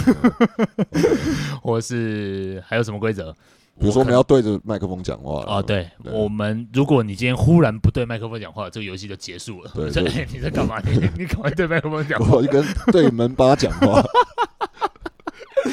[1.62, 3.36] 或是还有什么规则？
[3.80, 9.72] 比如说我们要对着麦克风讲话啊，对，对我们如果你今天忽然不对麦克风讲话，这个游戏就结束了。
[9.74, 9.86] 对，
[10.32, 10.80] 你在干嘛？
[10.86, 14.04] 你你赶快对麦克风讲话，我就跟对门把讲话。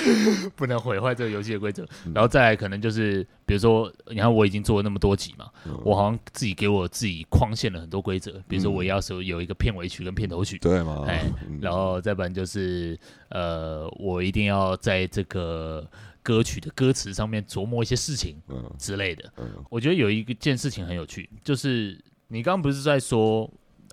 [0.56, 11.04] 不能毁坏这个游戏的规则，然后再来可能就是，比如说，你看我已经做了那么多集嘛，嗯、我好像自己给我自己框限了很多规则，比如说我要是有一个片尾曲跟片头曲，对嘛？
[11.06, 11.24] 哎，
[11.60, 12.98] 然后再不然就是，
[13.30, 15.88] 呃，我一定要在这个
[16.22, 18.36] 歌曲的歌词上面琢磨一些事情，
[18.78, 19.32] 之类的。
[19.70, 23.48] 我觉得有一个件事情很有趣，就是你刚刚不是在说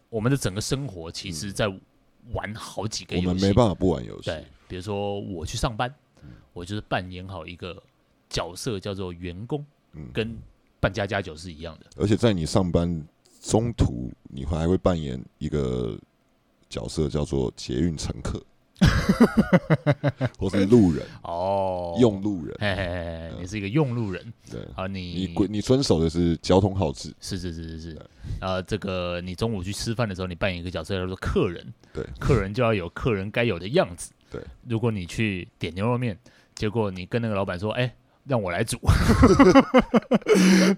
[0.09, 1.67] 我们的整个生活，其实在
[2.31, 4.29] 玩好几个游戏，我们没办法不玩游戏。
[4.29, 4.43] 对。
[4.73, 5.93] 比如说我去上班，
[6.51, 7.79] 我就是扮演好一个
[8.27, 9.63] 角色，叫做员工，
[10.11, 10.35] 跟
[10.79, 11.85] 扮家家酒是一样的。
[11.95, 13.07] 而且在你上班
[13.39, 15.95] 中途，你还会扮演一个
[16.71, 18.43] 角色，叫做捷运乘客，
[20.39, 22.57] 或是路人哦，用路人。
[22.59, 24.59] 嘿嘿嘿，你是一个用路人，对。
[24.73, 28.01] 啊，你你你遵守的是交通号志，是是是是是。
[28.39, 34.11] 啊，这个你中午去吃饭的时候，你扮演一个角色叫做客人，对，客人就要有客人该有的样子。
[34.33, 36.17] 对，如果你去点牛肉面，
[36.55, 38.79] 结果你跟那个老板说：“哎、欸，让我来煮。”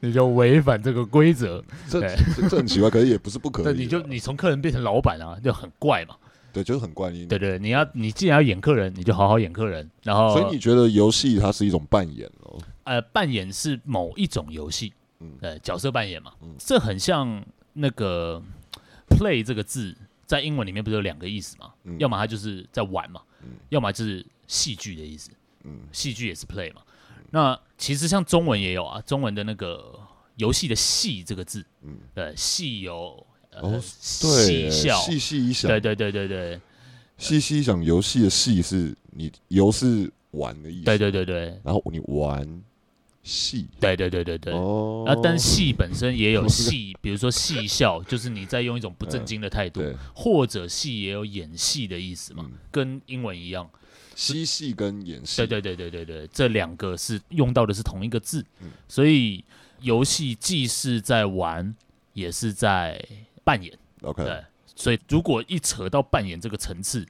[0.03, 1.63] 你就违反这个规则。
[1.89, 2.01] 这
[2.49, 3.63] 这很奇怪，可是也不是不可以。
[3.63, 6.17] 对，你就你从客人变成老板啊，就很怪嘛。
[6.51, 7.09] 对，就是很怪。
[7.09, 9.89] 你对，对对，你要你既然要演客人，你就好好演客人。
[10.03, 12.59] 然后，所以你觉得游戏它是一种扮演哦？
[12.83, 14.91] 呃，扮演是某一种游戏，
[15.21, 16.33] 嗯，对，角色扮演嘛。
[16.41, 17.41] 嗯，这很像
[17.71, 18.43] 那个
[19.07, 19.95] “play” 这个字。
[20.27, 21.71] 在英文里面不是有两个意思嘛？
[21.83, 23.34] 嗯、要么它就是在玩嘛，嗯、
[23.69, 25.31] 要么就是戏剧的意思。
[25.63, 26.81] 嗯戏剧、嗯、也是 play 嘛。
[27.10, 29.99] 嗯、那其实像中文也有啊，中文的那个
[30.36, 36.62] 游戏的“戏”这个字，嗯、对，戏有呃嬉笑，细细一想，对对对对对，
[37.17, 42.63] 细细一想，游戏的“戏”是你游是玩的意思，对对对对，然后你玩。
[43.25, 49.81] 戏，对对对对对，哦，啊，但戏本身也有戏，比如说戏笑，就是你在用一种不正经的态度，
[50.13, 53.67] 或者戏也有演戏的意思嘛，跟英文一样，
[54.15, 58.45] 嬉戏跟演戏，对对对对对对，这两个是用到的是同一个字，
[58.88, 59.43] 所以
[59.81, 61.75] 游戏既是在玩，
[62.13, 63.03] 也是在
[63.43, 64.43] 扮演，OK，对，
[64.75, 67.03] 所以如果一扯到扮演这个层次，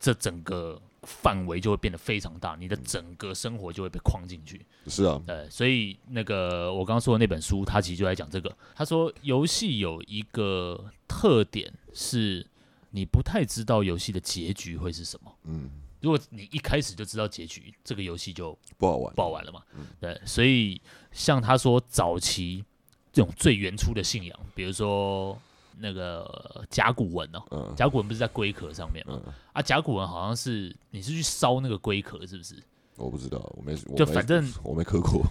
[0.00, 0.82] 这整个。
[1.02, 4.64] 范围就会变得非常大，你的整个生活就会被框进去。
[4.86, 8.56] 是啊，对，所以那个我刚刚说的那本书，它其实就在讲这个。
[8.74, 12.46] 他说，游戏有一个特点是，
[12.90, 15.34] 你不太知道游戏的结局会是什么。
[15.44, 19.62] 嗯，如果你一开始就知道结局，这个游戏就不好玩，不好玩了嘛。
[19.74, 22.64] 嗯，对，所以像他说，早期
[23.12, 25.36] 这种最原初的信仰，比如说。
[25.78, 29.20] 那个甲骨文哦，嗯、甲骨文不是在龟壳上面吗？
[29.26, 32.56] 嗯、啊，甲骨文好像是你是去烧那个龟壳，是不是？
[32.96, 35.22] 我不知道，我没，就反正我没磕过。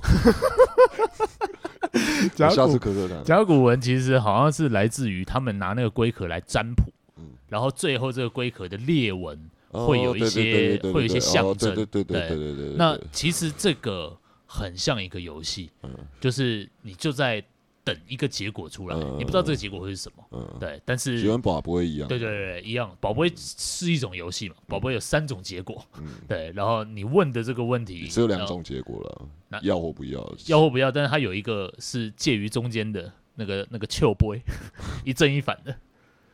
[2.36, 2.77] 甲骨
[3.23, 6.84] 甲骨文其实好像是来自于他们拿那个龟壳来占卜，
[7.17, 12.75] 嗯、然后最后这个龟壳的裂纹会有一些会有一些象征，对对对对对。
[12.77, 17.43] 那其实这个很像一个游戏，嗯、就是你就在。
[17.84, 34.41] 等一个结果出来，嗯、你不知道这个结果会是什么，嗯、对，但是喜欢宝不会一样，对对对，一样，宝贝是一种游戏嘛，宝贝有三种结果，嗯、对，然后你问的这个问题只有两种结果了，那要或不要，要或不要，但是它有一个是介于中间的那个那个笑杯，
[35.04, 35.76] 一正一反的，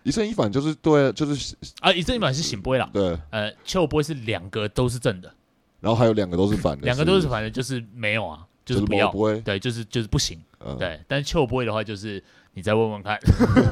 [0.04, 5.34] 一正一反就是对，就是啊，一正一反是圣杯啦，对，呃，笑杯是两个都是正的，
[5.80, 7.28] 然后还有两个都是反的，两个都是？
[7.28, 8.47] 反的，就是没有啊。
[8.68, 9.10] 就是不要，
[9.46, 10.38] 对，就是就是不行，
[10.78, 11.00] 对。
[11.08, 12.22] 但是秋不会的话，就是
[12.54, 13.18] 你再问问看，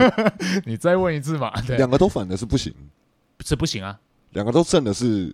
[0.64, 1.52] 你再问一次嘛。
[1.68, 2.74] 对两个都反的是不行，
[3.44, 4.00] 是不行啊。
[4.32, 5.34] 两个都正的是，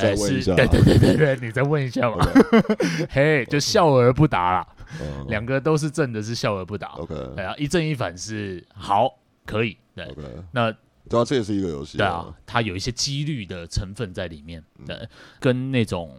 [0.00, 2.24] 再问一下，对对对对对，你再问一下嘛。
[3.10, 4.68] 嘿，就笑而不答啦。
[5.26, 6.90] 两个都是正的，是笑而不答。
[6.90, 9.76] OK，对啊，一正一反是好，可以。
[9.96, 10.70] 对，OK，，那
[11.08, 11.98] 对啊，这也是一个游戏。
[11.98, 14.62] 对啊，它有一些几率的成分在里面。
[14.86, 15.08] 对，
[15.40, 16.16] 跟那种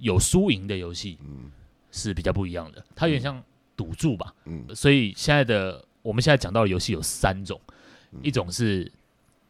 [0.00, 1.50] 有输赢的游戏，嗯。
[1.96, 3.42] 是比较不一样的，它有点像
[3.76, 7.60] 赌注吧，嗯，所以现在的我们现在讲到的游戏有三种，
[8.12, 8.90] 嗯、一种是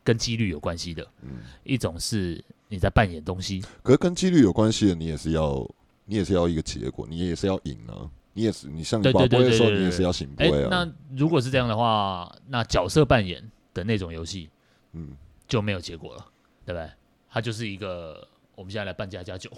[0.04, 3.62] 跟几率有关系的，嗯，一种是你在扮演东西。
[3.82, 5.68] 可是跟几率有关系的，你也是要，
[6.04, 8.08] 你也是要一个结果，你也是要赢啊。
[8.32, 10.68] 你也是，你像你宝贝的时候，你也是要醒杯啊。
[10.70, 14.50] 那如果是这样的话，那角色扮演的那种游戏，
[14.92, 15.16] 嗯，
[15.48, 16.26] 就没有结果了，
[16.66, 16.86] 对不对？
[17.30, 19.50] 它就是一个，我们现在来扮家家酒。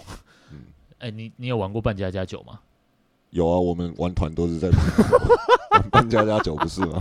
[0.53, 0.67] 嗯，
[1.01, 2.61] 哎，你你有玩过扮家家酒吗？
[3.31, 4.71] 有啊，我们玩团都是在
[5.91, 7.01] 扮 家家酒，不是吗？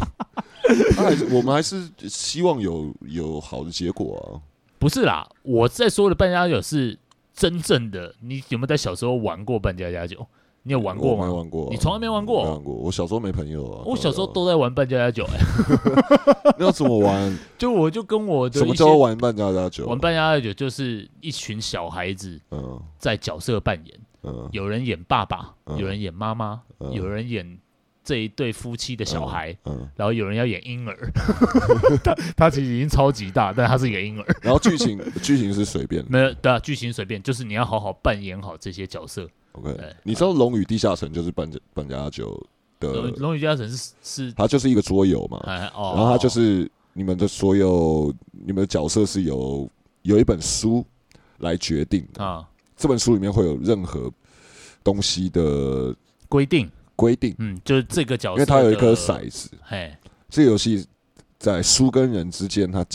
[0.97, 4.43] 还是我们还是希望有有好的结果啊。
[4.79, 6.97] 不是啦，我在说的扮家家酒是
[7.33, 8.13] 真正的。
[8.21, 10.25] 你有没有在小时候玩过扮家家酒？
[10.63, 11.25] 你有玩过吗？
[11.25, 12.43] 没玩过，你从来没玩过。
[12.43, 13.83] 没玩过，我小时候没朋友啊。
[13.85, 15.39] 我小时候都在玩扮家家酒，哎，
[16.59, 17.39] 那要怎么玩？
[17.57, 19.87] 就我就跟我的什么叫玩扮家家酒？
[19.87, 24.01] 玩扮家家酒就是一群小孩子，嗯，在角色扮演，嗯，
[24.51, 27.57] 有人演爸爸，有人演妈妈，有人演
[28.03, 30.95] 这一对夫妻的小孩，嗯，然后有人要演婴儿。
[32.03, 34.25] 他他其实已经超级大，但他是一个婴儿。
[34.41, 39.27] 然后剧情剧情是随便，没有对啊，剧情随便，就是你要好好扮演好这些角色。
[39.53, 42.41] OK，你知道《龙与地下城》就是扮家扮家酒
[42.79, 45.41] 的，《龙与地下城》是是，它就是一个桌游嘛。
[45.45, 49.69] 然后它就是你们的所有，你们的角色是由
[50.03, 50.85] 有一本书
[51.39, 52.47] 来决定的啊。
[52.77, 54.09] 这本书里面会有任何
[54.83, 55.93] 东西的
[56.29, 59.49] 规定，规定，嗯，就是这个角色，因为它有一颗骰子。
[59.63, 59.93] 嘿，
[60.29, 60.87] 这个游戏
[61.37, 62.85] 在书跟人之间，它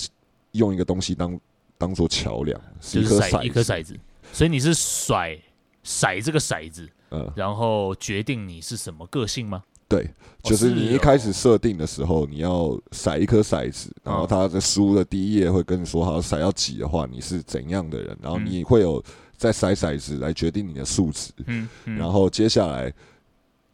[0.52, 1.38] 用一个东西当
[1.76, 3.98] 当做桥梁，是一颗骰，一颗骰子，
[4.32, 5.38] 所以你是甩。
[5.84, 9.64] 骰这个骰子，嗯，然后决定你是什么个性吗？
[9.88, 10.08] 对，
[10.44, 19.02] 就是你一开始设定的时候，你要甩一颗骰子，然后他的书的第一页会跟你说，好，骰要几的话，你是怎样的人，然后你会有
[19.36, 22.92] 再筛骰子来决定你的数值，嗯，然后接下来，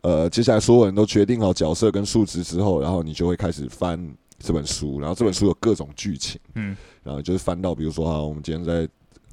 [0.01, 3.99] 呃，接下来所有人都决定好角色跟数值之后，然后你就会开始翻
[4.39, 8.89] 这本书，然后这本书有各种剧情，嗯，然后就是翻到，比如说哈，我们今天在。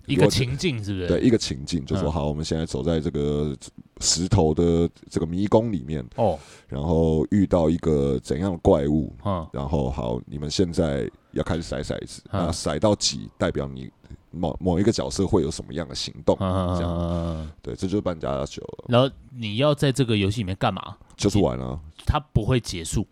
[0.08, 1.08] 一个情境是不是？
[1.08, 3.58] 对，一个情境，就说好，我们现在走在这个
[4.02, 9.12] 石头的这个迷宫里面哦，然后遇到一个怎样的怪物，
[9.52, 13.90] 然后好，你们现在要开始筛骰子，那骰到几代表你
[14.36, 18.62] 某某一个角色会有什么样的行动，这样，对，这就是扮家家酒。
[18.88, 20.98] 然后你要在这个游戏里面干嘛？
[21.16, 23.08] 就是玩啊，它不会结束，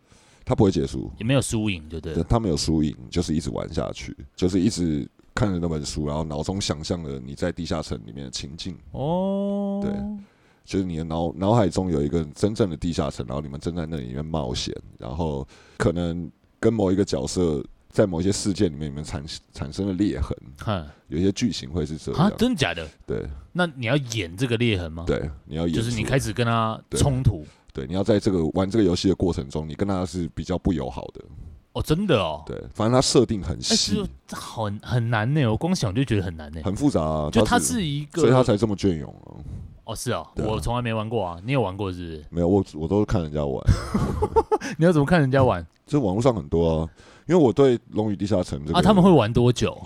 [0.45, 2.23] 它不会结束，也没有输赢，对不对？
[2.29, 5.09] 它没有输赢，就是一直玩下去，就是一直。
[5.35, 8.77] 看着那本书，然后脑中想象了你在地下城里面的情境。
[8.91, 9.91] 哦，对，
[10.63, 20.35] 就是你的脑脑海中有一个真正的地下城，然后你们正在那里面冒险，然后可能跟某一个角色在某些事件里面，你们产产生了裂痕。
[20.57, 22.21] 哈，有一些剧情会是这样。
[22.25, 22.85] 啊，真的假的？
[23.05, 23.23] 对。
[23.51, 25.03] 那你要演这个裂痕吗？
[25.05, 27.45] 对，你要演，就是你开始跟他冲突。
[27.71, 31.23] 对，你要在这个玩这个游戏的过程中，你跟他是比较不友好的。
[31.73, 35.45] 哦，真的哦，对，反正他设定很细，这很很难呢。
[35.47, 37.29] 我光想就觉得很难呢，很复杂啊。
[37.31, 39.37] 就他是一个，所以他才这么隽永啊。
[39.85, 41.39] 哦，是啊，我从来没玩过啊。
[41.43, 42.25] 你有玩过是不是？
[42.29, 43.63] 没有，我我都是看人家玩。
[44.77, 45.65] 你要怎么看人家玩？
[45.85, 46.89] 这网络上很多啊，
[47.27, 49.77] 因为我对《龙与地下城》这个啊，他们会玩多久？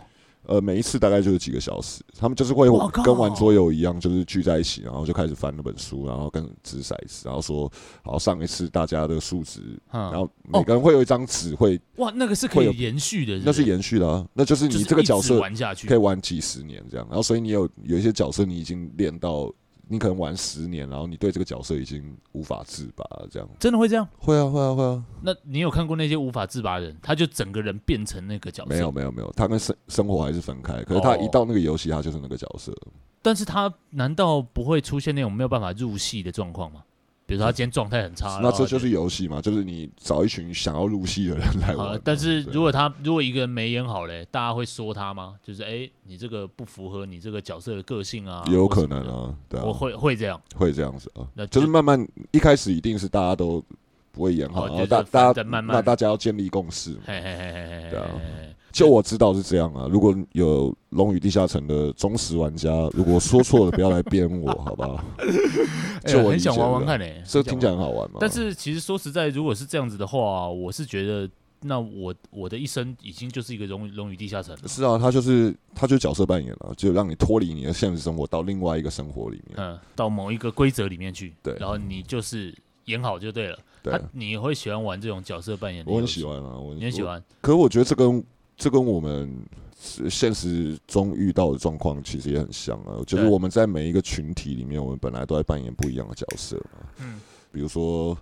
[0.45, 2.69] 呃，每一次大概就是几个小时，他们就是会
[3.03, 7.69] 跟玩桌游一样，就是聚在一起，然后就开始翻那本书，然后跟掷骰子，然后说，
[8.01, 9.59] 好，上一次大家的数值，
[9.91, 19.51] 然后每个人会有一张纸，会哇，那个是可以延续的，那是延续的啊，那就是你这个角色玩下去可以玩几十年这样，然后所以你有有一些角色你已经练到。
[19.89, 24.07] 你可能玩十年，然后你对这个角色已经无法自拔，这样真的会这样？
[24.17, 25.03] 会啊，会啊，会啊。
[25.21, 28.69] 那你有看过那些无法自拔的人，他就整个人变成那个角色？
[28.69, 30.83] 没有，没有，没有，他跟生生活还是分开。
[30.83, 32.71] 可是他一到那个游戏，他就是那个角色。
[32.71, 32.91] 哦。
[33.21, 36.83] 但是他难道不会出现那种没有办法入戏的状况吗？
[37.27, 41.99] 比如说他今天状态很差，那这就是游戏嘛，就是你找一群想要入戏的人来玩。
[42.01, 45.35] 但是如果他如果一个人没演好嘞，大家会说他吗？
[45.43, 48.45] 就是哎，你这个不符合你这个角色的个性啊。
[48.49, 51.27] 有可能啊，对啊，我会会这样，会这样子啊。
[51.33, 53.61] 那就是慢慢一开始一定是大家都
[54.13, 57.01] 不会演好，然后大大家慢慢那大家要建立共识嘛。
[57.07, 58.05] 对啊。
[58.77, 65.03] 就我知道是这样啊，如果有《龙与地下城》的忠实玩家，如果说错了，不要来编我，好不好？
[66.05, 68.17] 就我很想玩玩看嘞，这听起来很好玩嘛。
[68.19, 71.29] 但是其实说实在，如果是这样子的话，我是觉得，
[71.61, 74.67] 那我我的一生已经就是一个《龙龙与地下城》了。
[74.67, 81.33] 是啊，他就是他就是角色扮演了，就让你脱离你的现实生活，到另外一个生活里面，嗯，到某一个规则里面去。
[81.41, 82.53] 对，然后你就是
[82.85, 83.57] 演好就对了。
[83.81, 85.83] 对，他你会喜欢玩这种角色扮演？
[85.87, 87.21] 我很喜欢啊，我很喜欢。
[87.41, 88.23] 可是我觉得这跟
[88.57, 89.31] 这跟我们
[90.09, 96.89] 现实中遇到的状况其实也很像啊，就是我们在每一个群体里面，我们本来都在扮演不一样的角色嘛。
[96.99, 97.19] 嗯，
[97.51, 98.17] 比如说，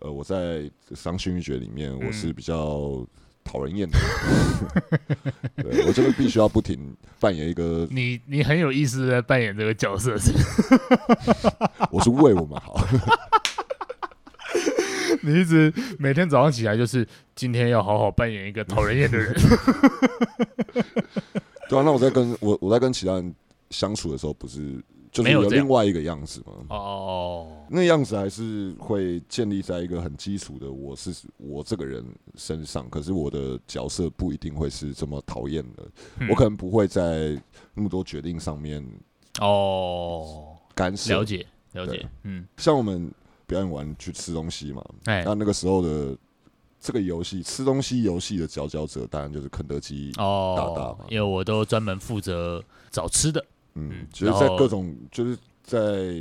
[0.00, 0.60] 呃，我在
[0.94, 3.04] 《伤心欲绝》里面，我是比较
[3.42, 3.98] 讨人厌的。
[5.56, 7.88] 对，我这边必须要不停扮演一个。
[7.90, 10.32] 你你很有意思在扮演这个角色是？
[11.90, 12.76] 我是为我们好。
[15.22, 19.34] 你一直每天早上起来就是今天要好好扮演一个讨人厌的人。
[21.68, 23.34] 对啊，那我在跟我我在跟其他人
[23.70, 26.52] 相处的时候，不是就是有另外一个样子吗？
[26.68, 35.82] 哦，那样子还是会建立在一个很基础的我是我这个人身上，可是我的角色不一定会是这么讨厌的，
[36.20, 37.40] 嗯、我可能不会在
[37.74, 38.86] 那么多决定上面
[39.40, 41.14] 哦干涉。
[41.14, 43.10] 了解了解，嗯，像我们。
[43.52, 44.82] 表演完去吃东西嘛？
[45.04, 46.16] 哎，那那个时候的
[46.80, 51.04] 这个游戏吃东西游戏的佼佼者，当然就是肯德基哦，大大嘛。
[51.10, 56.14] 因为我都专门负责找吃的，嗯，其实在各种就是在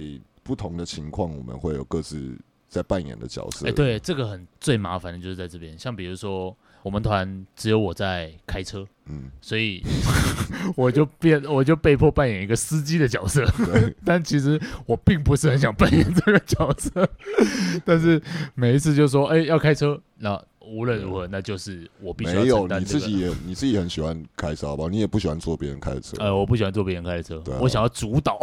[0.44, 3.66] 不同的情况，我们会有各自在扮演的角色。
[3.66, 6.54] 哎，对，这个很最麻烦的就是在这边，像比如说。
[6.84, 9.84] 我们团只有我在开车，嗯，所以
[10.76, 13.46] 我就变，我就被迫扮演一个司机的角色。
[13.66, 17.08] 对 但其实我并不是很想扮演这个角色，
[17.86, 18.22] 但是
[18.56, 24.90] 每一次就说，哎、欸，要开车，那无论如何，那就是我必须要承担、没有，你自己也你自己很喜欢开车，好不好？
[24.90, 26.18] 你也不喜欢坐别人开的车。
[26.20, 28.40] 呃，我不喜欢坐别人开的车，啊、我想要主导。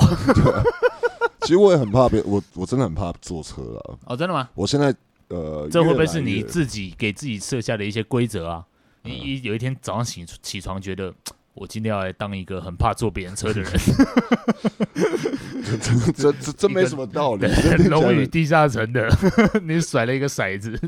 [1.43, 3.99] 其实我也很怕别，我我真的很怕坐车了。
[4.05, 4.49] 哦，真的吗？
[4.55, 4.95] 我现在。
[5.29, 8.65] 呃，这会不会是你自己给自己设下的一些规则啊？
[9.03, 11.13] 你一有一天早上起起床，觉得
[11.55, 13.73] 我今天要来当一个很怕坐别人车的人，
[16.17, 17.47] 这这这没什么道理。
[17.89, 19.09] 龙与地下城的，
[19.63, 20.79] 你甩了一个骰子，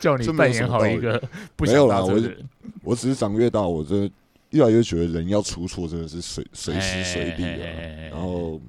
[0.00, 1.22] 叫你扮演好一个
[1.56, 2.44] 不想搭车的人。
[2.82, 4.10] 我只是长越大，我真的
[4.50, 8.60] 越来越觉得人要出错真的是随随时随地啊，然后。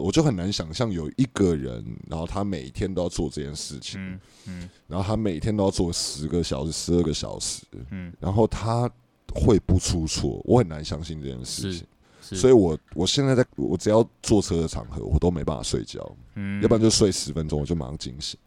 [0.00, 8.90] 我就很难想象有一个人，然后他每天都要做这件事情，嗯嗯、然后他每天都要做十个小时、十二个小时，嗯、然后他
[9.34, 11.86] 会不出错，我很难相信这件事情，
[12.20, 18.38] 所以我我现在在我只要坐车的场合，我都没办法睡觉，嗯、要不然就睡十分钟，我就马上惊醒。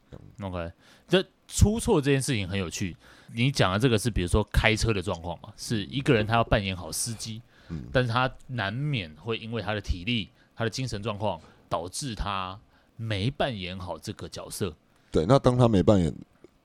[0.42, 0.72] OK，
[1.08, 2.98] 这出错这件事情很有趣，
[3.34, 10.30] 你讲的这个是比如说开车的状况嘛，是一个人他要扮演好司机，嗯、但是他难免会因为他的体力。
[10.56, 12.58] 他的精神状况导致他
[12.96, 14.74] 没扮演好这个角色。
[15.12, 16.14] 对，那当他没扮演，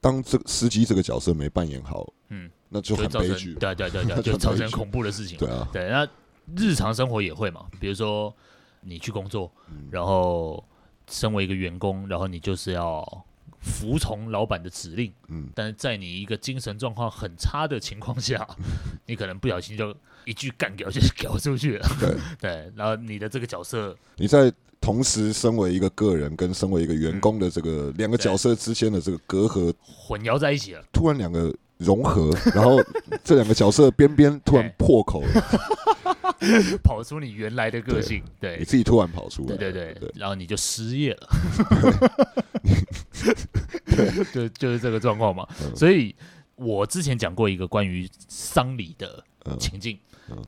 [0.00, 3.55] 当这个司机这个角色没扮演好，嗯，那就很悲剧。
[3.55, 5.38] 对对对对， 就造成恐怖的事情。
[5.38, 6.09] 对啊，对，那
[6.57, 8.35] 日常生活也会嘛，比如说
[8.81, 10.64] 你去工作，嗯、然后
[11.09, 13.24] 身为一个员工，然后你就是要
[13.61, 19.96] 服从老板的指令，嗯，但是在你一个精神状况很差的情况下， 嗯、你可能不小心就。
[20.24, 22.16] 一句干掉就是屌出去了，对。
[22.40, 32.83] 对，然后你的这个角色，你在同时身为一个个人跟身为一个员工的这个两个角色之间的这个隔阂混淆在一起了，突然两个融合， 然后
[33.22, 35.28] 这两个角色边边突然破口了，
[36.83, 41.28] 跑出你原来的个性，对，你自己突然跑出来，对对对，然后你就失业了，
[43.85, 45.46] 对，就就是这个状况嘛。
[45.74, 46.14] 所以
[46.56, 49.22] 我之前讲过一个关于丧礼的
[49.59, 49.98] 情境。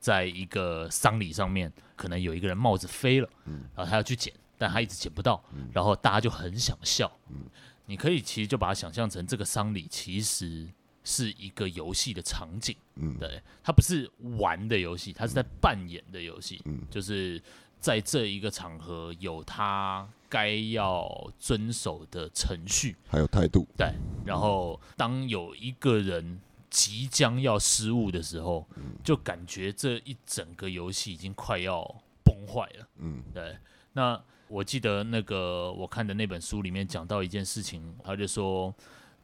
[0.01, 7.11] 在一个丧礼上面，可能有一个人帽子飞了，嗯、然后他要去捡，但他一直捡不到，嗯、然后大家就很想笑。
[7.31, 7.45] 嗯、
[7.87, 10.68] 你可以其实就把它想象成这个丧礼其实
[11.05, 17.42] 是一个游戏的场景，嗯、对，它不是玩的游戏，它是在扮演的游戏，嗯、就是
[17.79, 23.92] 在这一个场合有他该要遵守的程序，还有态度，对，
[24.25, 26.40] 然后当有一个人。
[26.72, 28.66] 即将要失误的时候，
[29.04, 31.85] 就感觉这一整个游戏已经快要
[32.24, 32.88] 崩坏了。
[32.96, 33.54] 嗯，对。
[33.92, 38.74] 那我记得那个我看的那本书里面讲到一件事情，他就说，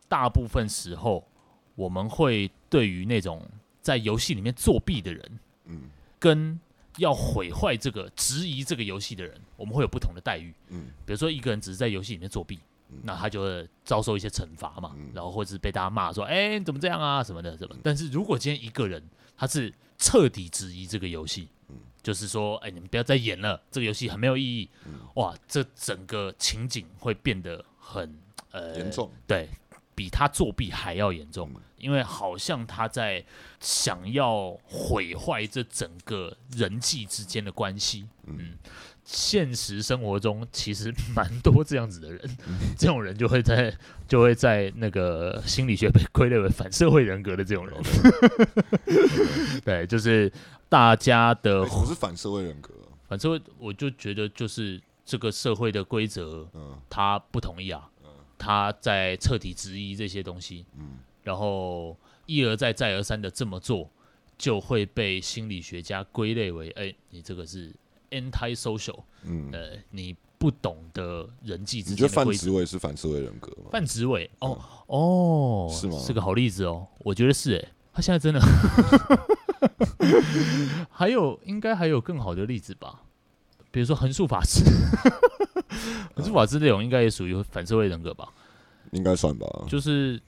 [0.08, 1.26] 大部分时候
[1.74, 3.42] 我们会对于那种
[3.80, 6.60] 在游戏里面作弊的人，嗯，跟
[6.98, 10.52] 要毁坏这个、质疑这个游戏的人，我们会有不同的待遇。
[10.68, 12.58] 嗯，比如说一个人只是在游戏里面作弊。
[13.02, 17.76] 那他就会遭受一些惩罚嘛，然后或者是被大家骂说，哎、欸，你怎么这样啊，什么的，什么。
[17.82, 19.02] 但是如果今天一个人
[19.36, 21.48] 他是彻底质疑这个游戏，
[22.02, 24.70] 就是说，哎、欸，你们不要再演了，这个游戏很没有意义，
[25.14, 28.18] 哇，这整个情景会变得很
[28.52, 29.48] 呃严重，对，
[29.94, 33.24] 比他作弊还要严重，因为好像他在
[33.60, 38.56] 想要毁坏这整个人际之间的关系，嗯。
[39.10, 42.20] 现实生活中其实 蛮多这样子的人，
[42.76, 43.74] 这种人就会在
[44.06, 47.74] 就会在那个心理学被归类为反社会人格的这种人。
[49.64, 50.30] 对，就是
[50.68, 52.74] 大家的不是反社会人格，
[53.08, 56.46] 反社会我就觉得就是这个社会的规则，
[56.90, 57.88] 他不同意啊，
[58.36, 60.66] 他在彻底质疑这些东西，
[61.22, 61.96] 然后
[62.26, 63.90] 一而再再而三的这么做，
[64.36, 67.74] 就会被心理学家归类为，哎、欸，你这个是
[68.10, 71.94] anti-social，嗯，呃，你不懂得人际之间。
[71.94, 73.70] 你觉得范植伟是反社会人格吗？
[73.72, 75.98] 范植伟，哦、嗯、哦，是吗？
[75.98, 78.40] 是个好例子哦，我觉得是哎、欸，他现在真的，
[80.90, 83.02] 还有应该还有更好的例子吧，
[83.70, 84.62] 比如说横竖法师，
[86.14, 88.32] 横竖法师内容应该也属于反社会人格吧？
[88.92, 90.20] 应该算吧，就是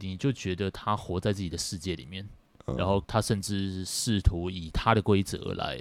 [0.00, 2.26] 你就觉得他活在自己的世界里面。
[2.76, 5.80] 然后他甚至试图以他的规则来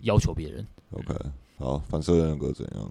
[0.00, 0.66] 要求别人。
[0.94, 1.14] OK，
[1.58, 2.90] 好，反社会人格怎样？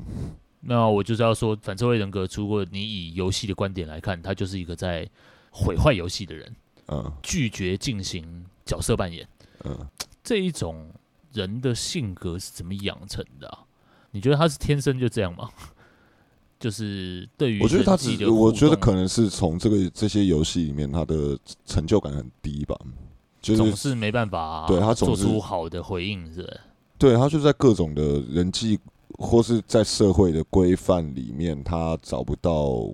[0.60, 5.10] 那我就是要说，反社会人格，如果你以游戏的观点来看，他就是一个在
[5.52, 6.56] 毁坏游戏的人。
[6.88, 9.26] 嗯，拒绝进行角色扮演。
[9.64, 9.88] 嗯，
[10.22, 10.90] 这一种
[11.32, 13.60] 人的性格是怎么养成的啊？
[14.12, 15.50] 你觉得他是天生就这样吗？
[16.60, 22.78] 就是对于我觉得他只，我觉得可能是从这个这些游戏里面，他的成就感很低吧。
[23.42, 26.62] 就是、总是没办法，对他做出好的回应，是是。
[27.04, 28.80] 对他就在各种的人际
[29.18, 32.90] 或是在社会的规范里面，他找不到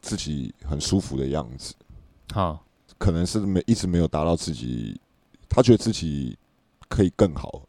[0.00, 1.74] 自己很舒服的样子。
[2.32, 2.64] 好，
[2.96, 4.98] 可能是没一直没有达到自己，
[5.46, 6.34] 他觉得自己
[6.88, 7.60] 可以更好。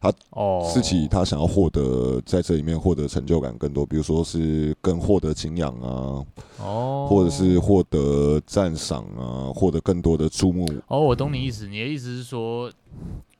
[0.00, 6.26] 他哦，自己他想要获得在这里面获得成就感更多，比如说是更获得敬仰啊，
[6.58, 10.66] 哦，或者是获得赞赏啊，获得更多的注目。
[10.88, 12.68] 哦，我懂你意思，你的意思是说，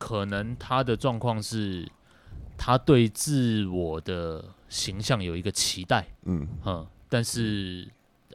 [0.03, 1.89] 可能他的状况是，
[2.59, 6.49] 他对自我的形象有一个期待，嗯。
[6.65, 7.89] 哼，但是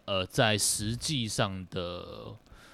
[0.06, 2.06] 呃，在实际上的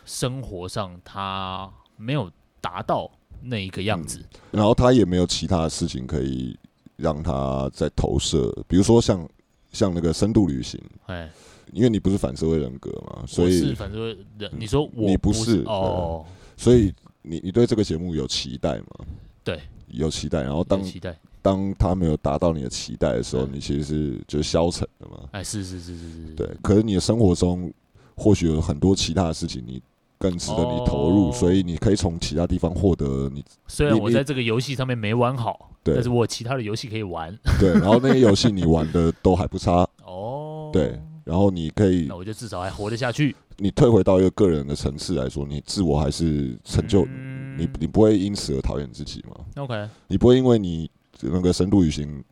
[0.06, 1.68] 生活上，他
[1.98, 2.32] 没有
[2.62, 3.10] 达到。
[3.46, 6.58] 那一个样子，嗯，然后他也没有其他的事情可以
[6.96, 9.28] 让他在投射，比如说像
[9.74, 11.30] 像那个深度旅行，哎，
[11.74, 16.26] 因为你不是反社会人格嘛，所以是反社会人，你说我你不是哦，
[16.56, 16.94] 所以
[17.24, 19.06] 你你对这个节目有期待吗？
[19.44, 27.74] 对，有期待，然后当期待当他没有达到你的期待的时候，你其实是就消沉了嘛，哎，是是是是是，对，可是你的生活中
[28.16, 29.82] 或许有很多其他的事情你。
[30.20, 33.44] 更值得你投入，哦，所以你可以从其他地方获得你。
[33.68, 37.38] 虽然我在这个游戏上面没玩好，对，但是我其他的游戏可以玩。
[37.60, 39.86] 对，然后那些游戏你玩的都还不差。
[40.06, 43.36] 哦，对，然后你可以，那我就至少还活得下去。
[43.58, 50.90] 你退回到一个个人的层次来说，你自我还是成就，嗯、你你不会因此而讨厌自己吗？OK，你不会因为你
[51.22, 52.24] 那个深度旅行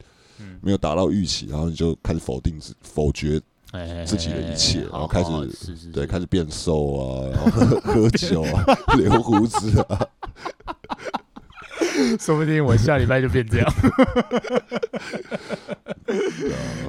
[0.61, 3.41] 没有达到预期，然后你就开始否定自否决。
[4.05, 5.32] 自己的一切，然后开始
[5.93, 8.65] 对开始变瘦啊，然后喝喝酒啊，
[8.99, 10.07] 留胡子啊，
[12.19, 13.74] 说不定我下礼拜就变这样。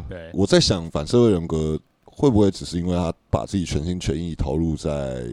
[0.08, 1.78] 对，我在想反社会人格
[2.14, 5.24] 会不会只是因为他把自己全心全意投入在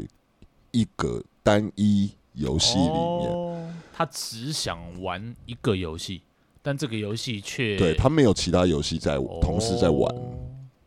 [0.71, 6.21] 一个单一游戏里面，他只想玩一个游戏，
[6.61, 10.13] 但这个游戏却对他没有其他游戏在同时在玩。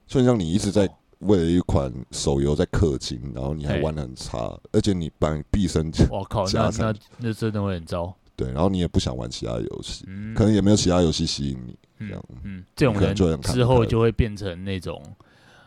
[0.06, 0.88] 就像你一直在
[1.20, 8.14] 为了一款手游在氪金，然后你还玩的很差，而且你把你毕生我靠，那那那真的会很糟。
[8.34, 15.00] 对，然后你也不想玩其他游戏，嗯，可能也没有其他游戏吸引你，这样，嗯，这种人之后就会变成那种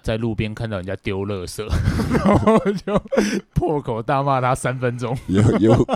[0.06, 1.66] 在路边看到人家丢垃圾，
[2.14, 2.98] 然后就
[3.56, 5.88] 破口大骂他三分钟，有有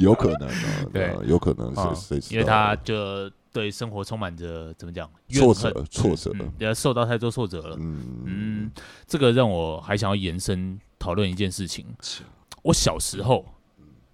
[0.00, 3.30] 有可能啊， 对，有可能是，因为他就。
[3.50, 6.30] 对生活充满着怎么讲挫折，挫折，
[6.60, 7.76] 也、嗯、受到太多挫折了。
[7.80, 8.70] 嗯嗯，
[9.06, 11.86] 这个让我还想要延伸讨论一件事情。
[12.62, 13.44] 我小时候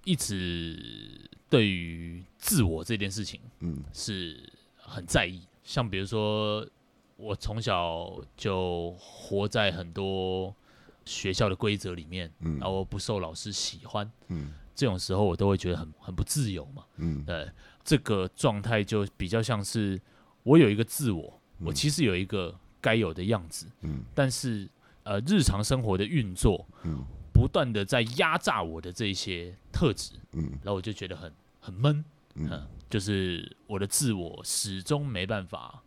[0.05, 0.79] 一直
[1.51, 4.39] 对于自我这件事情，嗯，是
[4.79, 5.43] 很在意。
[5.65, 6.65] 像比如说，
[7.17, 10.55] 我从小就活在很多
[11.05, 17.51] 学校的规则里面，嗯，然后不受老师喜欢，嗯，这种时候我都会觉得很很不自由嘛，嗯，对。
[17.85, 20.01] 这个状态就比较像是
[20.43, 24.67] 我有一个自我，嗯、我其实有一个该有的样子，嗯，但是
[25.03, 32.03] 呃，日常生活的运作，嗯，不断的在压榨我的这些特质，嗯，然后我就觉得很很闷，
[32.89, 35.84] 就是我的自我始终没办法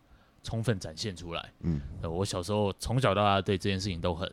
[0.48, 4.26] 充分展现出来，嗯，呃、我小时候从小到大对这件事情都很，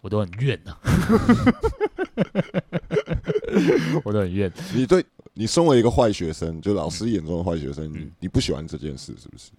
[0.00, 0.80] 我都很怨呐、啊，
[4.02, 5.04] 我都很怨， 你对。
[5.40, 9.52] 你身为一个坏学生，就老师眼中的坏学生，你不喜欢这件事是不是？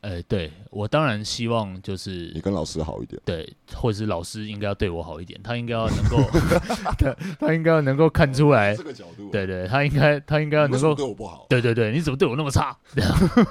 [0.00, 6.18] 哎、欸，对，我当然希望就是你跟老师好一点，对，或者是老师应该要对我好一点，他应该要能够，
[6.96, 12.78] 他他应该要能够看出来这个角度，对对，他应该他应该要能够对我不好，对对对，你怎么对我那么差？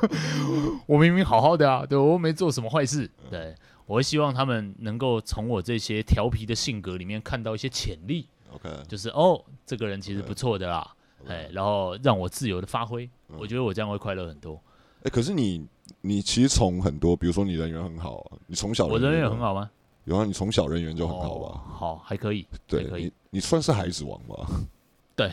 [0.87, 3.53] 我明明好好的啊，对我又没做什么坏事，对，
[3.85, 8.25] 我会希望他们能够从我这些调皮的性格里面看到一些潜力。
[8.53, 10.95] OK，就是哦，这个人其实不错的啦，
[11.27, 14.57] 哎然后让我自由的发挥，嗯、我觉得我这样会快乐很多。
[15.09, 15.65] 可是你
[16.01, 19.69] 你其实从很多，比如说你人缘很好啊，你从小我人缘很好吗？
[20.05, 21.45] 有啊，你从小人缘就很好吧？
[21.47, 24.47] 哦、好，还可以，对，可以你你算是孩子王吧？
[25.15, 25.31] 对。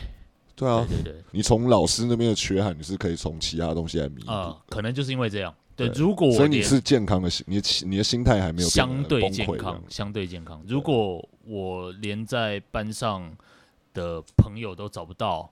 [0.57, 4.31] 对啊，对对对，你从老师那边的缺憾，你是可以从其他东西来弥补。
[4.31, 5.53] 啊，可能就是因为这样。
[5.75, 10.63] 对，如果所以你是健康的心，你你的心态还没有相对健康，相对健康。
[10.65, 13.29] 如果我连在班上
[13.93, 15.51] 的朋友都找不到，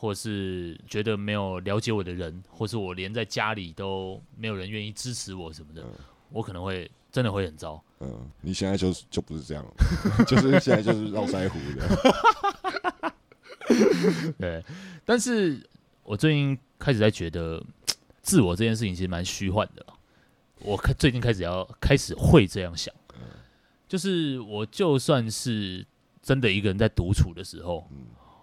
[0.00, 5.84] 或是觉得没有了解我的人，或是我连在家里都没有人愿意支持我什么的，
[6.30, 7.84] 我可能会真的会很糟。
[7.98, 9.74] 嗯，你现在就就不是这样了，
[10.24, 13.12] 就是现在就是绕腮胡的。
[14.38, 14.64] 对，
[15.04, 15.60] 但是
[16.02, 17.62] 我最近开始在觉得，
[18.22, 19.84] 自我这件事情其实蛮虚幻的。
[20.60, 22.94] 我开最近开始要开始会这样想，
[23.86, 25.86] 就是我就算是
[26.22, 27.86] 真的一个人在独处的时候，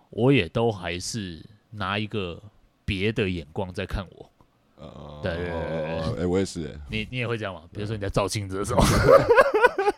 [0.10, 2.42] 我也都还是拿一个
[2.86, 4.30] 别的眼光在看我。
[5.24, 6.80] 对对对，哎，我也是。
[6.90, 7.64] 你你也会这样吗？
[7.72, 8.82] 比如说你在照镜子的时候。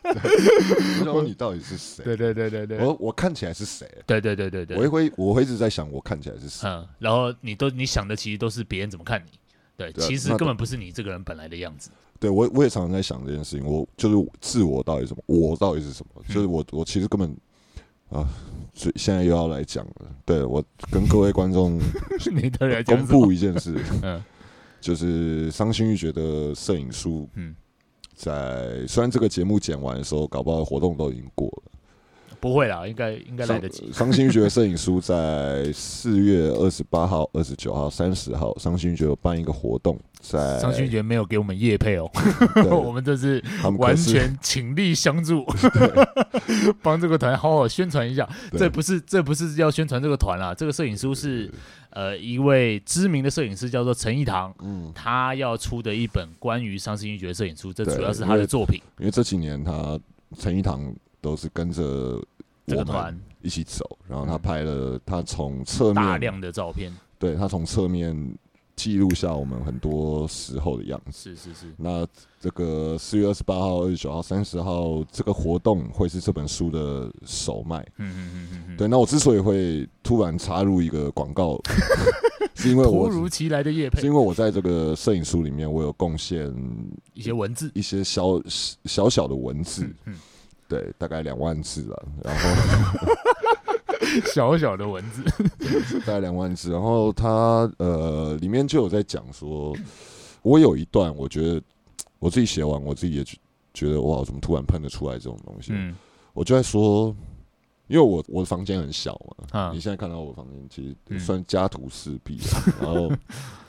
[0.09, 2.03] 你说你到底是谁？
[2.03, 3.85] 对对对对对，我我看起来是谁？
[4.07, 6.67] 对对对对对，我会我会一直在想我看起来是谁？
[6.67, 9.31] 嗯，然后你都你想的其实都是别人怎么看你，
[9.77, 11.91] 对，其实根本不是你这个人本来的样子。
[12.19, 15.21] 对我我也常常在想这件事情，我就是自我到底什么？
[15.27, 16.23] 我到底是什么？
[16.27, 17.35] 就是我我其实根本
[18.09, 18.27] 啊，
[18.73, 20.07] 所以现在又要来讲了。
[20.25, 21.79] 对我跟各位观众，
[22.31, 22.49] 你
[22.85, 24.21] 公布一件事， 嗯，
[24.81, 27.55] 就是伤心欲绝的摄影书，嗯。
[28.15, 31.71] 在虽然这个节目剪完的时候，搞不好活动都已经过了，
[32.39, 33.89] 不会啦，应该应该来得及。
[33.93, 42.09] 伤心欲绝的摄影书在四月二十八号、二十九号、三十号，伤心欲绝有办一个活动，在伤心欲绝没有给我们业配哦，
[42.69, 43.43] 我们这是
[43.77, 45.45] 完全倾力相助，
[46.81, 48.27] 帮这个团好好宣传一下。
[48.57, 51.51] 这不是这不是要宣传这个团啦，这个摄影书是。
[51.91, 58.79] 呃，一位知名的摄影师叫做陈义堂，嗯，他要出的一本关于伤心欲绝的摄影书，这主要是他的作品。
[58.99, 59.99] 因为，因为这几年他
[60.37, 61.83] 陈义堂都是跟着
[62.67, 68.37] 我们一起走，然后他拍了他从侧面大量的照片，对他从侧面。
[68.75, 71.11] 记录下我们很多时候的样子。
[71.11, 71.65] 是是是。
[71.75, 72.07] 那
[72.39, 77.85] 这个四月二十八号、二十九号、三十号这个活动会是这本书的首卖。
[77.97, 78.77] 嗯嗯嗯嗯。
[78.77, 81.59] 对，那我之所以会突然插入一个广告，
[82.55, 86.49] 是因为我突如其来的是因为我在这个摄影书里面我有贡献
[87.13, 88.41] 一些文字，一些小
[88.85, 89.93] 小小的文字。
[90.05, 90.15] 嗯。
[90.69, 92.49] 对，大概两万字了， 然后。
[94.33, 95.23] 小小的文字，
[96.01, 96.71] 大概两万字。
[96.71, 99.75] 然后他呃，里面就有在讲说，
[100.41, 101.61] 我有一段，我觉得
[102.17, 103.23] 我自己写完，我自己也
[103.73, 105.73] 觉得哇，怎么突然喷得出来这种东西？
[105.75, 105.95] 嗯，
[106.33, 107.15] 我就在说，
[107.87, 112.39] 因为我我的房间很小嘛，啊，你现在看到我的房间其实算家徒四壁，
[112.81, 113.09] 然后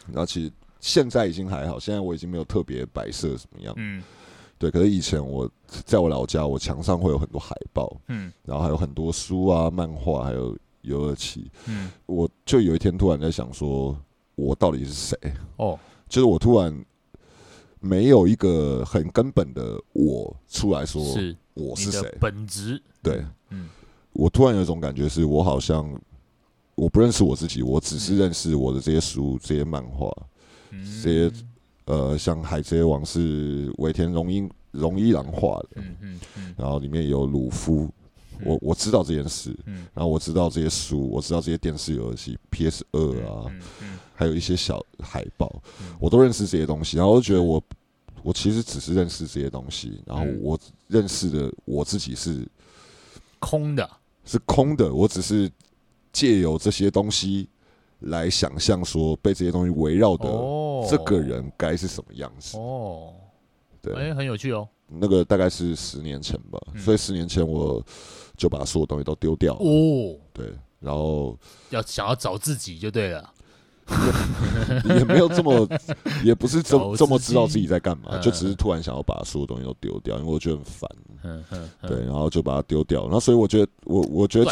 [0.07, 4.03] 然后其实现在已经还好，现在我已经没有特别摆设什么样，嗯。
[4.61, 5.51] 对，可是以前我
[5.87, 13.99] 在我老家，我墙上会有很多海报，嗯，然后还有很多书啊、漫画，还有游乐器，嗯，我就有一天突然在想说，
[14.35, 15.17] 我到底是谁？
[15.57, 15.79] 哦，
[16.11, 16.85] 就是我突然
[17.81, 22.15] 没有一个很根本的我出来说，是我是谁？
[22.21, 23.67] 本质对，嗯，
[24.13, 25.91] 我突然有一种感觉，是我好像
[26.75, 30.15] 我不认识我自己，我只是认识我的这些书、这些漫画、
[31.03, 31.33] 这些。
[31.91, 37.91] 呃，像《海贼王》是尾田荣一荣一郎画的，嗯嗯嗯，然后里面有鲁夫，
[38.45, 43.51] 我我知道这件事，嗯，然后我知道这些书，我知道这些电视游戏 PS 二啊，
[44.15, 45.53] 还有一些小海报，
[45.99, 47.61] 我都认识这些东西，然后我就觉得我
[48.23, 52.47] 我其实只是认识这些东西，然后我认识的我自己是
[53.41, 53.91] 空的，
[54.25, 55.51] 是空的，我只是
[56.13, 57.49] 借由这些东西。
[58.01, 60.27] 来想象说被这些东西围绕的
[60.89, 63.13] 这个人该是什么样子哦，
[63.83, 64.67] 对，哎，很有趣哦。
[64.89, 67.81] 那个大概是十年前吧，所以十年前我
[68.37, 70.17] 就把所有东西都丢掉哦。
[70.33, 71.39] 对，然后
[71.69, 73.31] 要想要找自己就对了，
[74.85, 75.69] 也 没有这么，
[76.25, 80.91] 也不是这么这么知道自己在干嘛，就只是突然想要把所有东西都丢掉，因为我觉得很烦。
[81.83, 83.03] 对，然后就把它丢掉。
[83.03, 84.51] 然后所以我觉得，我我觉得。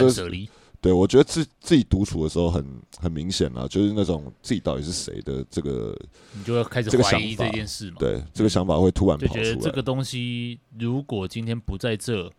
[0.80, 2.64] 对，我觉得自自己独处的时候很
[2.98, 5.92] 很明显啊，就是那种自己到底是谁的这个，
[6.32, 7.96] 你就要开始怀疑这件事嘛。
[7.98, 9.42] 对，这个想法会突然跑出来。
[9.42, 12.30] 就觉得这个东西如果今天不在这，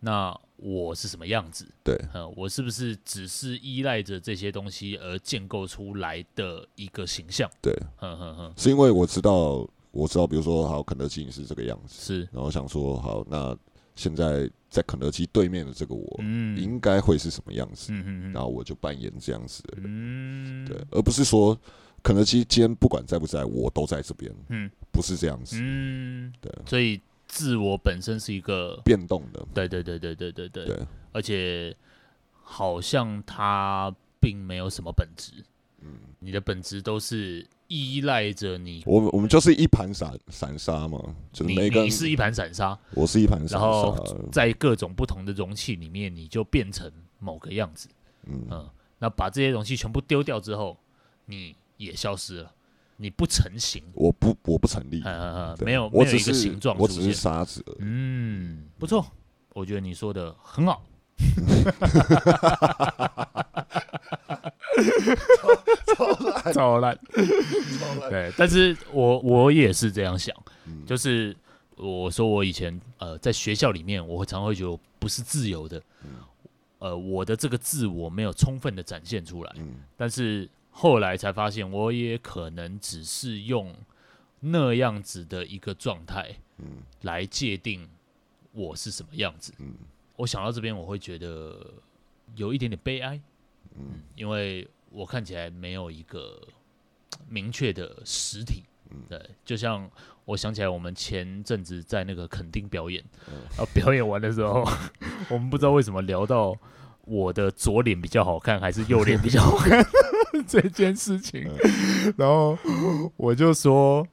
[0.00, 1.64] 那我是什么样子？
[1.84, 7.48] 对，嗯，我是不是只是依赖着这些东西而建构出来的一个形象？
[7.62, 13.56] 对，哼哼哼，是因为我知道，我知道，比如说，好，肯德基是这个样子，是，然后想说，好，那。
[13.96, 17.92] 现在在肯德基对面的这个我，嗯，应该会是什么样子？
[18.32, 21.58] 然后我就扮演这样子的人，嗯，对，而不是说
[22.02, 31.74] 肯德基今天不管在不在，我都在这边，嗯，不是这样子，嗯，对，所以自我本身是一个变动的，对对对对对对对，对，而且
[32.30, 35.32] 好像它并没有什么本质，
[35.80, 35.88] 嗯，
[36.20, 37.44] 你的本质都是。
[37.68, 40.98] 依赖着你，我们我们就是一盘散散沙嘛，
[41.32, 47.88] 就是每个你，你是一盘散沙，我是一盘散沙，然后在各种不同的容器里面，你就变成某个样子，
[48.26, 50.76] 嗯，嗯，那把这些容器全部丢掉之后，
[51.24, 52.52] 你也消失了，
[52.96, 55.02] 你不成形，我不我不成立，
[55.64, 59.04] 没有没有一个形状，我只是沙子，嗯，不错，
[59.54, 60.84] 我觉得你说的很好。
[65.96, 71.34] 超烂，超烂，对，但是我我也是这样想，嗯、就是
[71.76, 76.10] 我说我以前呃在学校里面，我会常会觉得不是自由的，嗯、
[76.78, 83.74] 呃，我的这个自我没有充分的展现出来，嗯、但是后来才发现，我也可能只是用
[84.40, 87.88] 那样子的一个状态，嗯，来界定
[88.52, 89.74] 我是什么样子，嗯，
[90.16, 91.58] 我想到这边，我会觉得
[92.34, 93.18] 有一点点悲哀。
[93.78, 96.40] 嗯，因为我看起来没有一个
[97.28, 99.88] 明确的实体，嗯，对，就像
[100.24, 103.04] 我想起来，我们前阵子在那个垦丁表演，
[103.56, 104.66] 然后表演完的时候，
[105.28, 106.56] 我们不知道为什么聊到
[107.04, 109.84] 我的左脸比较好看还是右脸比较好看
[110.48, 111.48] 这件事情，
[112.16, 112.58] 然后
[113.16, 114.06] 我就说，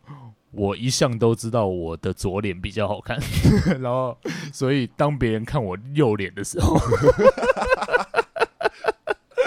[0.51, 3.17] 我一向都知道我的左脸比较好看，
[3.81, 4.17] 然后
[4.51, 6.77] 所以当别人看我右脸的时候。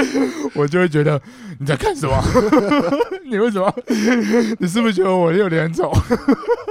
[0.55, 1.21] 我就会觉得
[1.59, 2.23] 你在干什么？
[3.25, 3.73] 你为什么？
[4.59, 5.93] 你是不是觉得我有点丑？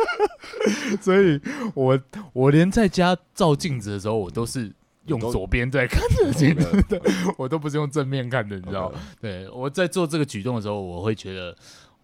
[1.01, 1.39] 所以
[1.73, 1.99] 我
[2.33, 4.71] 我连在家照镜子的时候，我都是
[5.05, 7.01] 用左边在看着镜子的，
[7.37, 8.91] 我都不是用正面看的，你知道？
[9.21, 11.55] 对，我在做这个举动的时候，我会觉得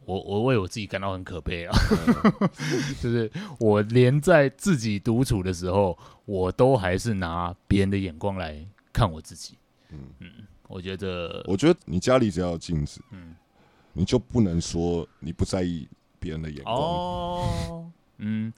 [0.05, 1.75] 我我为我自己感到很可悲啊，
[3.01, 8.63] 就是我连在自己独处的时候，我都还是拿别人的眼光来
[8.93, 9.55] 看我自己。
[9.91, 10.27] 嗯嗯。
[10.71, 13.35] 我觉得，我觉得你家里只要有镜子，嗯，
[13.93, 15.87] 你就不能说你不在意
[16.19, 16.75] 别人的眼光。
[16.77, 18.51] 哦， 嗯，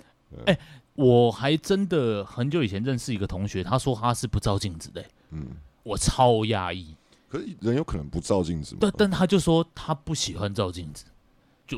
[0.45, 0.57] 哎，
[0.95, 5.47] 我还真的很久以前认识一个同学，他说他是不照镜子的，嗯，
[5.83, 6.95] 我超压抑。
[7.27, 8.79] 可是人有可能不照镜子吗？
[8.81, 11.05] 但但他就说他不喜欢照镜子。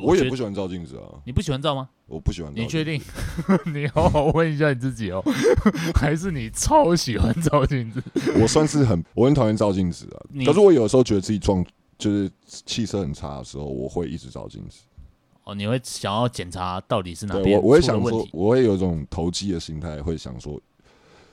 [0.02, 1.20] 我也不喜欢照镜子啊。
[1.24, 1.88] 你不喜欢照吗？
[2.06, 2.52] 我不喜欢。
[2.54, 3.00] 你确定？
[3.72, 5.22] 你好好问一下你自己哦，
[5.94, 8.02] 还是你超喜欢照镜子？
[8.40, 10.18] 我算是很，我很讨厌照镜子啊。
[10.44, 11.64] 可是我有时候觉得自己状
[11.98, 14.80] 就是气色很差的时候，我会一直照镜子。
[15.44, 17.56] 哦，你会想要检查到底是哪边？
[17.60, 20.60] 我我会想说，我会有一种投机的心态，会想说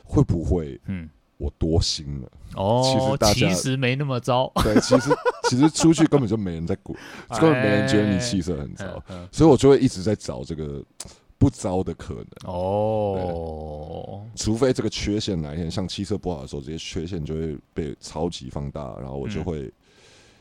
[0.03, 1.09] 会不会嗯。
[1.43, 2.31] 我多心了。
[2.55, 4.49] 哦，其实大家其实没那么糟。
[4.63, 5.09] 对，其实
[5.49, 6.97] 其实出去根本就没人在管，
[7.31, 8.85] 根本没人觉得你气色很糟，
[9.31, 10.81] 所以我就会一直在找这个
[11.37, 12.25] 不糟的可能。
[12.45, 14.21] 哦。
[14.35, 19.69] 除非这个缺陷哪一天像气色不好的时候，这些缺陷就会被超级放大，然后我就会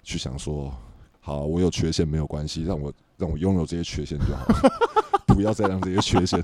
[0.05, 0.73] 去想说，
[1.21, 4.47] 好，我有缺陷没有关系，让我让我拥有这些缺陷就好。
[5.27, 6.43] 不要再让这些缺陷。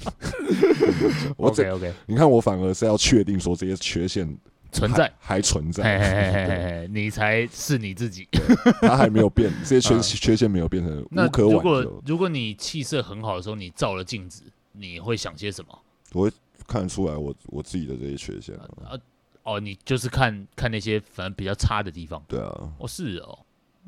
[1.36, 4.36] 我 OK OK，你看我反而是要确定说这些缺陷
[4.72, 8.28] 存在还存在，你才是你自己。
[8.82, 11.50] 他还没有变，这些缺缺陷没有变成无可挽救。
[11.50, 15.78] 如果如果你气色很好的时候，你照了镜子，你会想些什么？
[16.12, 16.32] 我会
[16.66, 18.98] 看得出来我我自己的这些缺陷啊。
[19.44, 22.22] 哦，你就是看看那些反正比较差的地方。
[22.28, 22.70] 对啊。
[22.78, 23.38] 哦，是哦。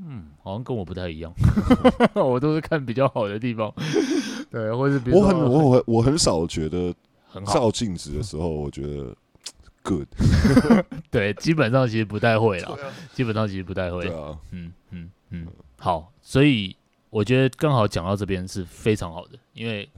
[0.02, 1.32] 嗯，好像跟我不太一样，
[2.14, 3.72] 我都是看比较好的地方，
[4.50, 6.94] 对，或者比如我很我很我很少觉得
[7.28, 7.54] 很好。
[7.54, 9.14] 照镜子的时候，我觉得
[9.82, 10.08] good，
[11.10, 12.78] 对，基本上其实不太会了，
[13.12, 15.46] 基本上其实不太会，对啊，嗯嗯嗯，
[15.78, 16.74] 好，所以
[17.10, 19.88] 我觉得刚好讲到这边是非常好的，因为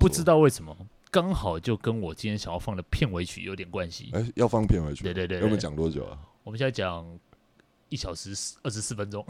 [0.00, 0.74] 不知道为什么
[1.10, 6.18] 刚好就跟我今天想要放的片尾曲有点关系，哎，要放片尾曲，对对对，我们讲多久啊？
[6.42, 7.06] 我们现在讲。
[7.88, 8.30] 一小时
[8.62, 9.24] 二十四分钟，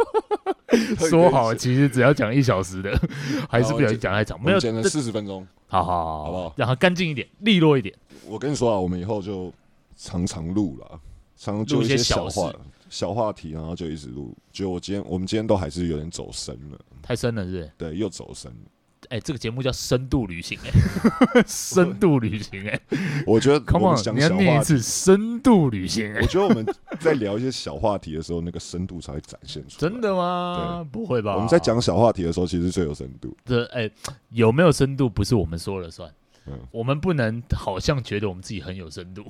[1.08, 2.90] 说好其实只要讲一小时的，
[3.48, 6.54] 还是不小心讲太长，没有剪了四十分钟，好好好，好不好？
[6.56, 7.94] 让它干净一点，利落一点。
[8.26, 9.52] 我跟你说啊，我们以后就
[9.96, 11.00] 常常录了，
[11.36, 12.52] 常常就一些小话
[12.88, 14.36] 小话题，然后就一直录。
[14.52, 17.72] 就我今天，我们今天都还是有点走深了，太深了，是不是？
[17.76, 18.70] 对，又走深了。
[19.10, 22.80] 哎，这个节目叫深度旅行，哎， 深度旅行，哎，
[23.26, 26.14] 我觉得，Come on，你要念一次深度旅行。
[26.14, 26.64] 我觉得我们
[27.00, 29.90] 在聊一些小话题的时候，那个深度才会展现出来。
[29.90, 30.86] 真的吗？
[30.92, 31.34] 不会吧？
[31.34, 33.36] 我们在讲小话题的时候，其实最有深度。
[33.44, 33.90] 这，哎，
[34.30, 36.08] 有没有深度不是我们说了算，
[36.46, 39.24] 嗯，我们不能好像觉得我们自己很有深度，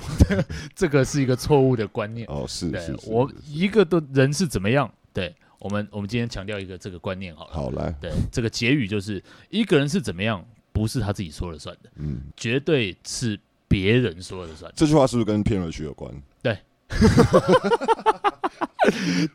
[0.76, 2.26] 这个是一个错误的观念。
[2.28, 4.93] 哦，是是，是，我一个的人是怎么样？
[5.12, 7.53] 对我们，我们今天强调一个这个观念好了。
[7.55, 13.39] 好来，对这个结语就是一个人是怎么样，不是他自己说了算的，嗯，绝对是
[13.69, 14.73] 别人说了算。
[14.75, 16.13] 这句话是不是跟片尾曲有关？
[16.43, 16.59] 对。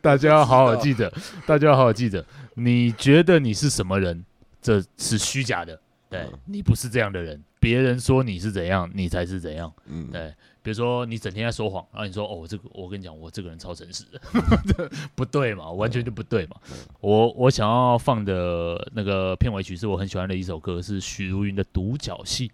[0.02, 1.10] 大家要好好记得，
[1.46, 2.22] 大家要好好记得。
[2.54, 4.24] 你觉得你是什么人，
[4.60, 5.80] 这是虚假的。
[6.10, 9.72] 对、嗯、你不是这样的人，别人说你是怎样，你才是怎样。
[9.86, 10.34] 嗯，对。
[10.66, 14.20] 比如说你整天在说谎，然后你说哦，这个我跟你讲，我这个人超诚实的，
[15.14, 16.56] 不对嘛，完全就不对嘛。
[16.72, 22.48] 嗯、我我想要放的那个片尾曲是我很喜欢的一首歌，是许茹芸的《独角戏》。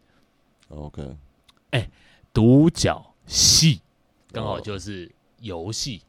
[0.76, 1.02] OK，
[1.70, 1.90] 哎、欸，
[2.34, 3.80] 独角戏
[4.30, 5.10] 刚好就是
[5.40, 6.02] 游戏。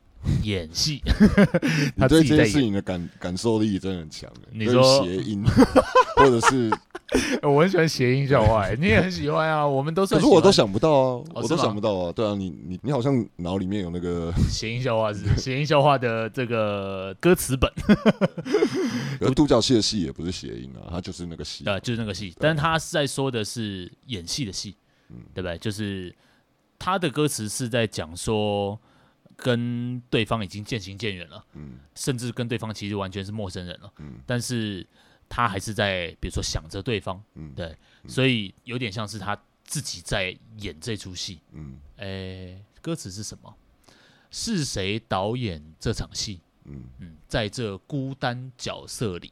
[0.43, 1.01] 演戏，
[1.97, 4.29] 他对这件事情的感感受力真的很强。
[4.51, 5.43] 你说谐音，
[6.17, 6.71] 或者是
[7.43, 9.65] 我很喜欢谐音笑话，你也很喜欢啊。
[9.65, 12.11] 我们都是，可是我都想不到啊，哦、我都想不到啊。
[12.11, 17.71] 对啊，你你你好像脑里面有那个谐音笑话是谐音笑话的这个歌词本。
[19.21, 22.33] 而独角戏的戏也不是谐音啊，它就是那个戏，啊，就是那个戏。
[22.39, 24.75] 但是他是在说的是演戏的戏，
[25.09, 25.57] 嗯，对不对？
[25.57, 26.13] 就是
[26.79, 28.79] 他的歌词是在讲说。
[29.35, 34.85] 跟对方已经渐行渐远了，嗯，甚至跟对方其实完全是陌生人了，嗯，但是
[35.27, 43.55] 他还是在，比如说想着对方，嗯，对，嗯，所以有点像是他自己在演这出戏，嗯，诶，歌词是什么？
[44.29, 46.39] 是谁导演这场戏？
[46.65, 46.83] 嗯。
[46.99, 49.31] 嗯，在这孤单角色里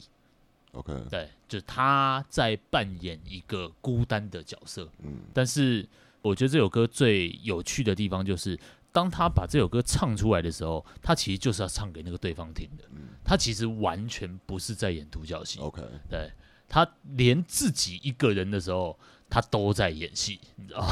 [0.71, 5.87] ，OK，对，就是他在扮演一个孤单的角色，嗯，但是
[6.21, 8.59] 我觉得这首歌最有趣的地方就是。
[8.91, 12.83] 当他把这首歌唱出来的时候，他其实就是要唱给那个对方听的。
[12.91, 15.59] 嗯、他其实完全不是在演独角戏。
[15.59, 16.29] OK，对，
[16.67, 16.85] 他
[17.15, 18.97] 连自己一个人的时候，
[19.29, 20.85] 他都在演戏，你知道？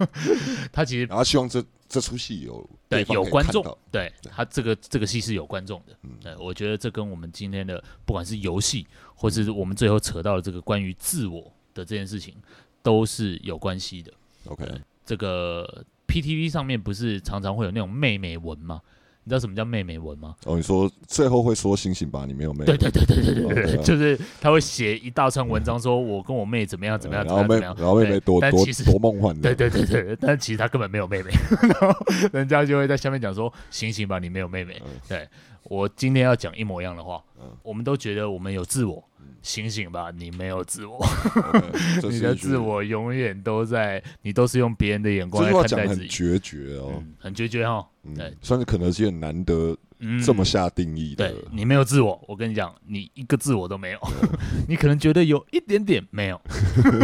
[0.70, 5.96] 他其实，然后希望这这出戏有对有观众，对，对他这个这个戏是有观众的。
[6.02, 11.40] 嗯，对，我觉得这跟我们今天的不管是游戏，或是我们最后扯到的这个关于自我
[11.72, 12.34] 的这件事情，
[12.82, 14.12] 都是有关系的。
[14.44, 14.66] OK，
[15.06, 15.82] 这个。
[16.10, 18.80] PTV 上面不是常常会有那种妹妹文吗？
[19.22, 20.34] 你知道什么叫妹妹文吗？
[20.46, 22.64] 哦，你说最后会说醒醒吧，你没有妹妹。
[22.64, 31.30] 对对对对对对对，就是他会写一大串文章，说我跟我妹怎么样怎么样，然后妹然后妹妹多多多梦幻的，对对对对，但其实他根本没有妹妹，
[31.68, 31.94] 然后
[32.32, 34.80] 人家就会在下面讲说醒醒吧，你没有妹妹。
[35.06, 35.28] 对，
[35.64, 37.22] 我今天要讲一模一样的话，
[37.62, 39.04] 我们都觉得我们有自我。
[39.42, 46.08] 醒醒吧，你没有自我，okay, 你的自我永远都在，你都是用别人的眼光来看待自己。
[46.08, 48.14] 决绝哦，嗯、很决绝哦、嗯。
[48.14, 49.76] 对，算是肯德基很难得
[50.24, 51.28] 这么下定义的。
[51.28, 53.98] 嗯、对，你没有自我，我跟你讲，你一个自我都没有。
[54.68, 56.40] 你可能觉得有一点点，没有，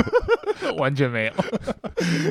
[0.76, 1.32] 完全没有。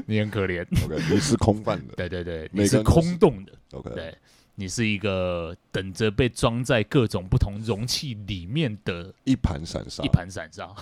[0.06, 0.62] 你很可怜。
[0.86, 1.95] OK，你是空泛的。
[1.95, 3.51] 对对对，你是空洞的。
[3.72, 4.14] OK，对。
[4.56, 10.74] 你是一个等着被装在各种不同容器里面的一盘散沙，一盘散沙。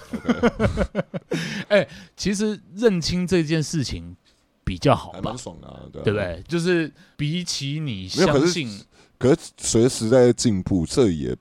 [1.70, 4.16] 哎，其实认清这件事情
[4.64, 6.44] 比较好吧，蛮爽的，啊，对，啊、对不对？
[6.48, 8.70] 就是比起你相信，
[9.18, 11.36] 可是随着时在进步，这也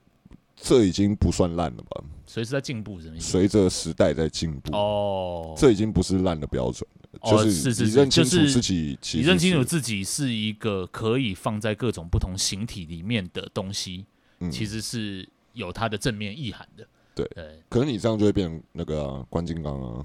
[0.55, 2.03] 这已经不算烂了吧？
[2.25, 6.87] 随时在进步，随着时代在进步，哦，这已经不是烂的标准。
[7.21, 14.05] 就是是是，你认清楚自己，你认清楚自己是一个可以放在各种不同形体里面的东西，
[14.51, 16.87] 其实是有它的正面意涵的。
[17.15, 17.27] 对，
[17.69, 20.03] 可是你这样就会变那个关金刚啊。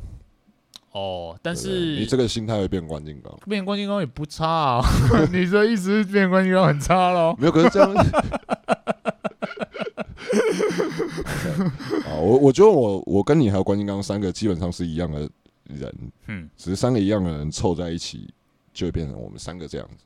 [0.92, 4.84] 哦，但是你这个心态会变关金刚，变关金刚也不差啊。
[5.32, 7.34] 你这意思是变关金刚很差喽？
[7.38, 7.94] 没有，可是这样。
[12.04, 15.28] 啊，我我觉得我我跟你还有关金刚三个基本上是一样的。
[15.68, 18.32] 人，嗯，只是三个一样的人凑在一起，
[18.72, 20.04] 就会变成我们三个这样子。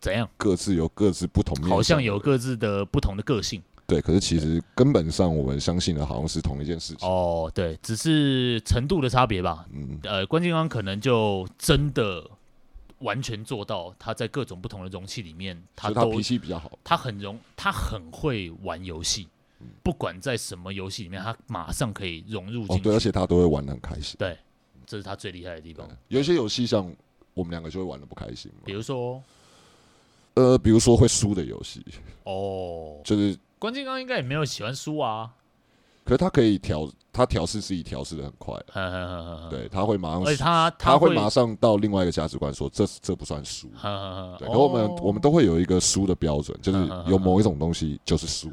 [0.00, 0.28] 怎样？
[0.36, 3.60] 各自有各自不同面，好像有各自的不同的个性。
[3.86, 7.08] 对，可是其实根本上我们相信的好像是同一件事情。
[7.08, 9.66] 哦，对，只是程度的差别吧。
[9.72, 12.22] 嗯，呃，关金刚可能就真的
[12.98, 19.26] 完全做到，他在各种不同的容器里面，他都他脾气比较好，他很容，他很会玩游戏，
[19.82, 22.82] 不管在什么游戏里面，他马上可以融入进去。
[22.82, 24.16] 哦，对，而且他都会玩的很开心。
[24.18, 24.36] 对。
[24.88, 25.86] 这是他最厉害的地方。
[26.08, 26.90] 有一些游戏像
[27.34, 29.22] 我们两个就会玩的不开心，比如说，
[30.32, 31.84] 呃，比如说会输的游戏。
[32.24, 35.34] 哦，就是关键刚应该也没有喜欢输啊。
[36.08, 38.54] 可是它可以调，他调试自己调试的很快，
[39.50, 43.68] 对，他会马上，而且他他会马上到另外一个价值观说，这这不算输，
[44.38, 46.78] 对，可我们我们都会有一个输的标准，就是
[47.08, 48.50] 有某一种东西就是输，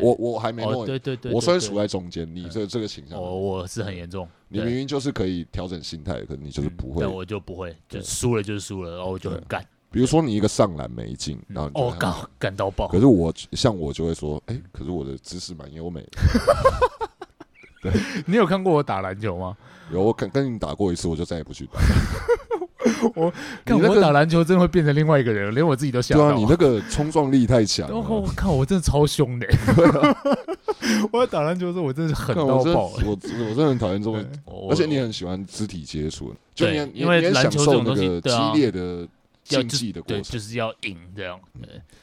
[0.00, 9.66] 我我还没弄，对对对，我虽然处在中间，你这这个倾向，我我是很严重，你明明就是可以调整心态，可是你就是不会，我就不会，就输了就是输了，然后我就很干。
[9.90, 12.88] 比如说你一个上篮没进，然后哦，干干到爆。
[12.88, 16.08] 可是我像我就会说，哎，可是我的姿势蛮优美的。
[17.80, 17.92] 对，
[18.26, 19.56] 你有看过我打篮球吗？
[19.90, 21.80] 有，我跟跟你打过一次，我就再也不去打。
[23.14, 23.32] 我
[23.64, 26.18] 看我打篮球真的会变成另外一个人，连我自己都想。
[26.18, 27.88] 对啊，你那个冲撞力太强。
[27.90, 29.46] 我靠，我真的超凶的。
[31.12, 32.90] 我在打篮球的时候，我真的是狠到爆。
[33.04, 34.22] 我我真的很讨厌这种，
[34.70, 36.34] 而且你很喜欢肢体接触。
[36.54, 39.08] 对，因为篮球这种东西，激烈的。
[39.48, 41.40] 竞技的过程，就是要赢这样。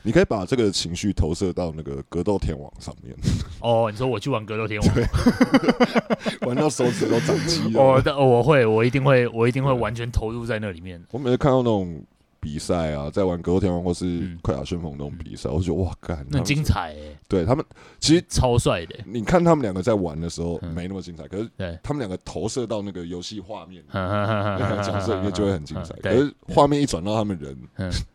[0.02, 3.16] 你可以把这个情绪投射到那个格斗天王上面。
[3.62, 7.82] 哦，你说我去玩格斗天王，玩到手指都长肌肉。
[7.82, 11.04] 哦，我会，我一定会，我一定会完全投入在那里面。
[11.12, 12.04] 我每次看到那种。
[12.46, 17.20] 比赛啊，在玩格斗天王或是快打旋风那种比赛，我觉得哇，干，很精彩哎！
[17.28, 17.66] 对他们
[18.00, 18.96] 其实超帅的。
[19.04, 21.50] 你看他们两个在玩的时候没那么精彩，可是
[21.82, 25.96] 他们两个投射到那个游戏画面，那个角色里面就会很精彩。
[26.04, 27.58] 可是画面一转到他们人，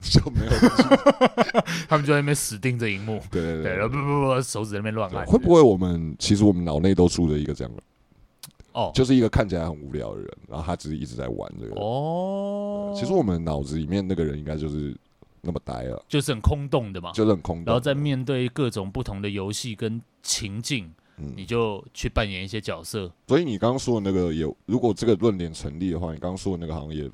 [0.00, 0.52] 就没有，
[1.88, 5.26] 他们就在那边死盯着荧幕，对对对，不不不，手指在那边乱按。
[5.26, 7.82] 会不会我们其实我们脑内都住着一个这样的？
[8.80, 11.80] 哦，就是一个看起来很无聊的人，然后他只是一直在玩这个。
[11.80, 14.96] 哦，其实我们脑子里面那个人应该就是
[15.40, 17.64] 那么呆了，就是很空洞的嘛，就是很空洞。
[17.66, 23.10] 然后在面对各种不同的游戏跟情境，嗯，你就去扮演一些角色。
[23.28, 27.10] 所以你刚刚说的那个也，如果这个论点成立的话，你刚刚说的那个好像也。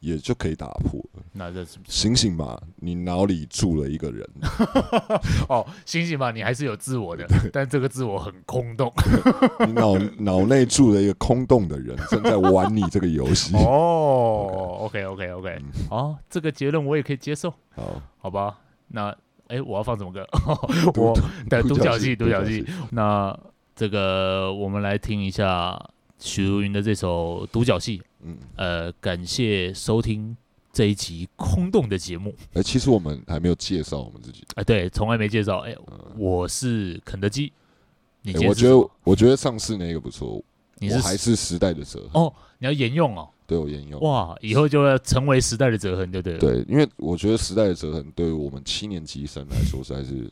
[0.00, 0.98] 也就可以打破。
[1.40, 4.28] 那这是醒醒吧，你脑里住了一个人。
[5.48, 8.92] 哦，醒醒吧，你还是有自我的，但这个自我很空洞。
[9.66, 13.56] 你脑 脑内住了一个空洞的人，正在玩你这个游戏。
[13.56, 17.50] 哦，OK，OK，OK，哦，这个结论我也可以接受。
[17.74, 19.08] 好，好吧，那
[19.48, 20.26] 哎，我要放什么歌？
[21.00, 21.18] 我
[21.48, 22.66] 的独角戏，独角戏。
[22.90, 23.34] 那
[23.74, 25.82] 这个我们来听一下
[26.18, 27.98] 许茹芸的这首《独角戏》。
[28.22, 30.36] 嗯，呃，感谢收听
[30.72, 32.34] 这一集空洞的节目。
[32.52, 34.42] 哎、欸，其实我们还没有介绍我们自己。
[34.50, 35.58] 哎、欸，对，从来没介绍。
[35.60, 35.74] 哎、
[36.16, 37.52] 我是肯德基。
[38.22, 40.42] 你、欸、我觉得，我觉得上次那个不错。
[40.78, 42.32] 你是还是时代的折痕哦？
[42.58, 43.28] 你要沿用哦？
[43.46, 44.00] 对，我沿用。
[44.00, 46.38] 哇，以后就要成为时代的折痕，对不对？
[46.38, 50.30] 对，因为我觉得时代的折痕对于我们七年级生来说实在是。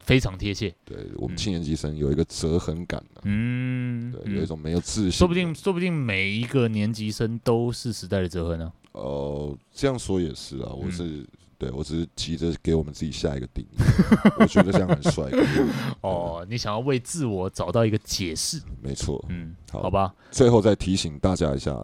[0.00, 8.72] 非常贴切，对我们七年级生有一个折痕感，嗯，对，有一种没有自信，说不定，说不定每一个年级生都是时代的折痕呢。
[8.92, 11.26] 哦，这样说也是啊，我是
[11.58, 13.76] 对我只是急着给我们自己下一个定义，
[14.38, 15.30] 我觉得这样很帅。
[16.02, 18.60] 哦，你想要为自我找到一个解释？
[18.82, 20.14] 没错，嗯，好吧。
[20.30, 21.76] 最后再提醒大家一下，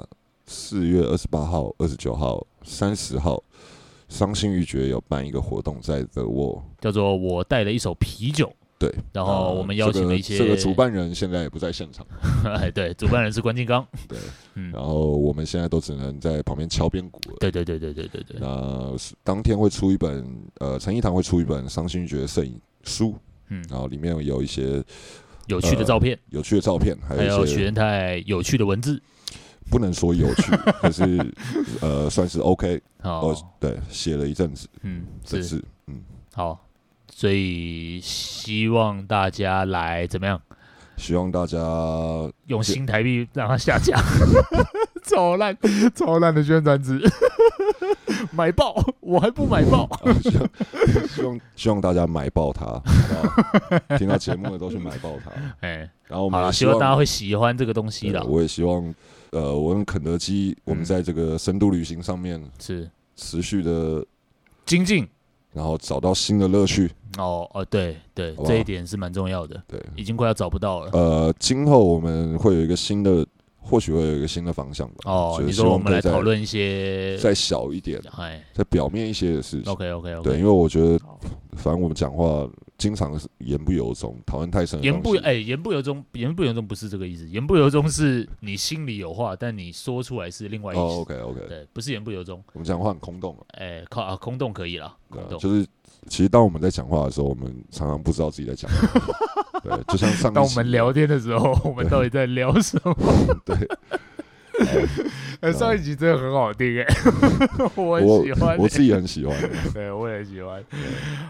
[0.47, 3.43] 四月二十八号、二十九号、三十号。
[4.09, 8.51] 伤心欲绝有办一个活动在 The Wall，叫做我带了一手啤酒。
[8.79, 12.07] 对，然后我们邀请了一些，这个主办人现在也不在现场。
[12.47, 13.85] 哎，对，主办人是关金刚。
[14.09, 14.17] 对，
[14.55, 17.37] 嗯，然后我们现在都只能在旁边敲边鼓了。
[17.41, 18.37] 对对对对对对对。
[18.39, 20.25] 那当天会出一本，
[20.61, 23.15] 呃，陈一堂会出一本伤心欲绝的摄影书，
[23.49, 24.83] 嗯，然后里面有一些
[25.47, 29.03] 有趣的照片，有趣的照片，还有许元泰有趣的文字。
[29.71, 30.51] 不能说有趣，
[30.81, 31.05] 可是
[31.83, 32.81] 呃，算是 OK。
[33.03, 36.01] 哦，对，写了一阵子，嗯，这是，嗯，
[36.33, 36.59] 好，
[37.19, 40.41] 所以希望大家来怎么样？
[40.97, 41.59] 希望大家
[42.47, 44.01] 用新台币让它下架，
[45.03, 45.59] 超烂，
[45.97, 46.97] 超烂的宣传词，
[48.31, 49.89] 买爆，我还不买爆，
[51.11, 53.99] 希望希望大家买爆它，好不好？
[53.99, 55.33] 听到节目的都去买爆它，
[55.67, 58.95] 哎，然后我们希望大家会喜欢这个东西的，我也希望。
[59.33, 62.89] 呃，我跟肯德基，我们在这个深度旅行上面是。
[63.17, 64.07] 持续的
[64.65, 65.05] 精进，
[65.53, 66.91] 然后找到新的乐趣。
[67.17, 69.61] 哦哦，对对，这一点是蛮重要的。
[69.67, 70.91] 对，已经快要找不到了。
[70.93, 73.27] 呃，今后我们会有一个新的，
[73.69, 74.95] 或许会有一个新的方向吧。
[75.05, 79.73] 哦，你说我们来讨论一些再小一点，哎，再表面一些的事情。
[79.73, 80.31] OK OK OK。
[80.31, 80.99] 对，因为我觉得，
[81.57, 82.49] 反正我们讲话。
[82.79, 84.81] 经常是言不由衷，讨论太深。
[84.85, 87.29] 言不哎，言不由衷，言不由衷不是这个意思。
[87.29, 90.85] 言不由衷是你心里有话，但你说出来是另外一意思。
[90.85, 92.41] 哦，OK OK，对，不是言不由衷。
[92.53, 93.37] 我们讲话很空洞。
[93.49, 94.97] 哎，靠啊，空洞可以了。
[95.11, 95.67] 空洞就是，
[96.09, 98.91] 其实当我们在讲话的时候，我们常常不知道自己在讲什么。
[99.63, 100.33] 对，就像上。
[100.33, 102.95] 当我们聊天的时候，我们到底在聊什么？
[103.45, 103.57] 对。
[105.41, 106.87] 呃， 上一集真的很好听哎，
[107.77, 109.37] 我很喜欢，我自己很喜欢，
[109.73, 110.61] 对，我也喜欢。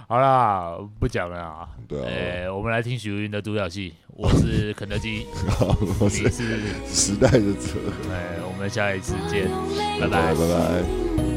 [0.09, 1.69] 好啦，不讲了啊。
[1.87, 3.93] 对啊，我们来听许茹芸的独角戏。
[4.17, 5.27] 我是肯德基，
[6.01, 6.29] 我是
[6.87, 7.79] 时代的车。
[8.11, 9.47] 哎，我们下一次见，
[10.01, 11.28] 拜拜，拜拜。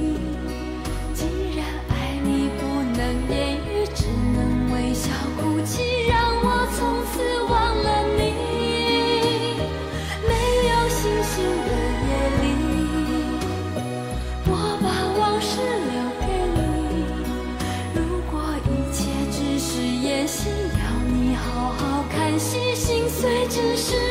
[6.81, 8.19] 从此忘了你
[10.27, 10.33] 没
[10.67, 11.69] 有星星的
[12.07, 12.09] 夜
[12.41, 12.43] 里
[14.47, 14.51] 我
[14.81, 15.51] 把往事
[15.91, 15.93] 留
[16.25, 16.25] 给
[16.55, 16.59] 你。
[17.93, 17.99] 如
[18.31, 18.33] 果
[18.65, 18.97] 一切
[19.29, 20.81] 只是演戏要
[21.13, 24.10] 你好好看戏心碎只是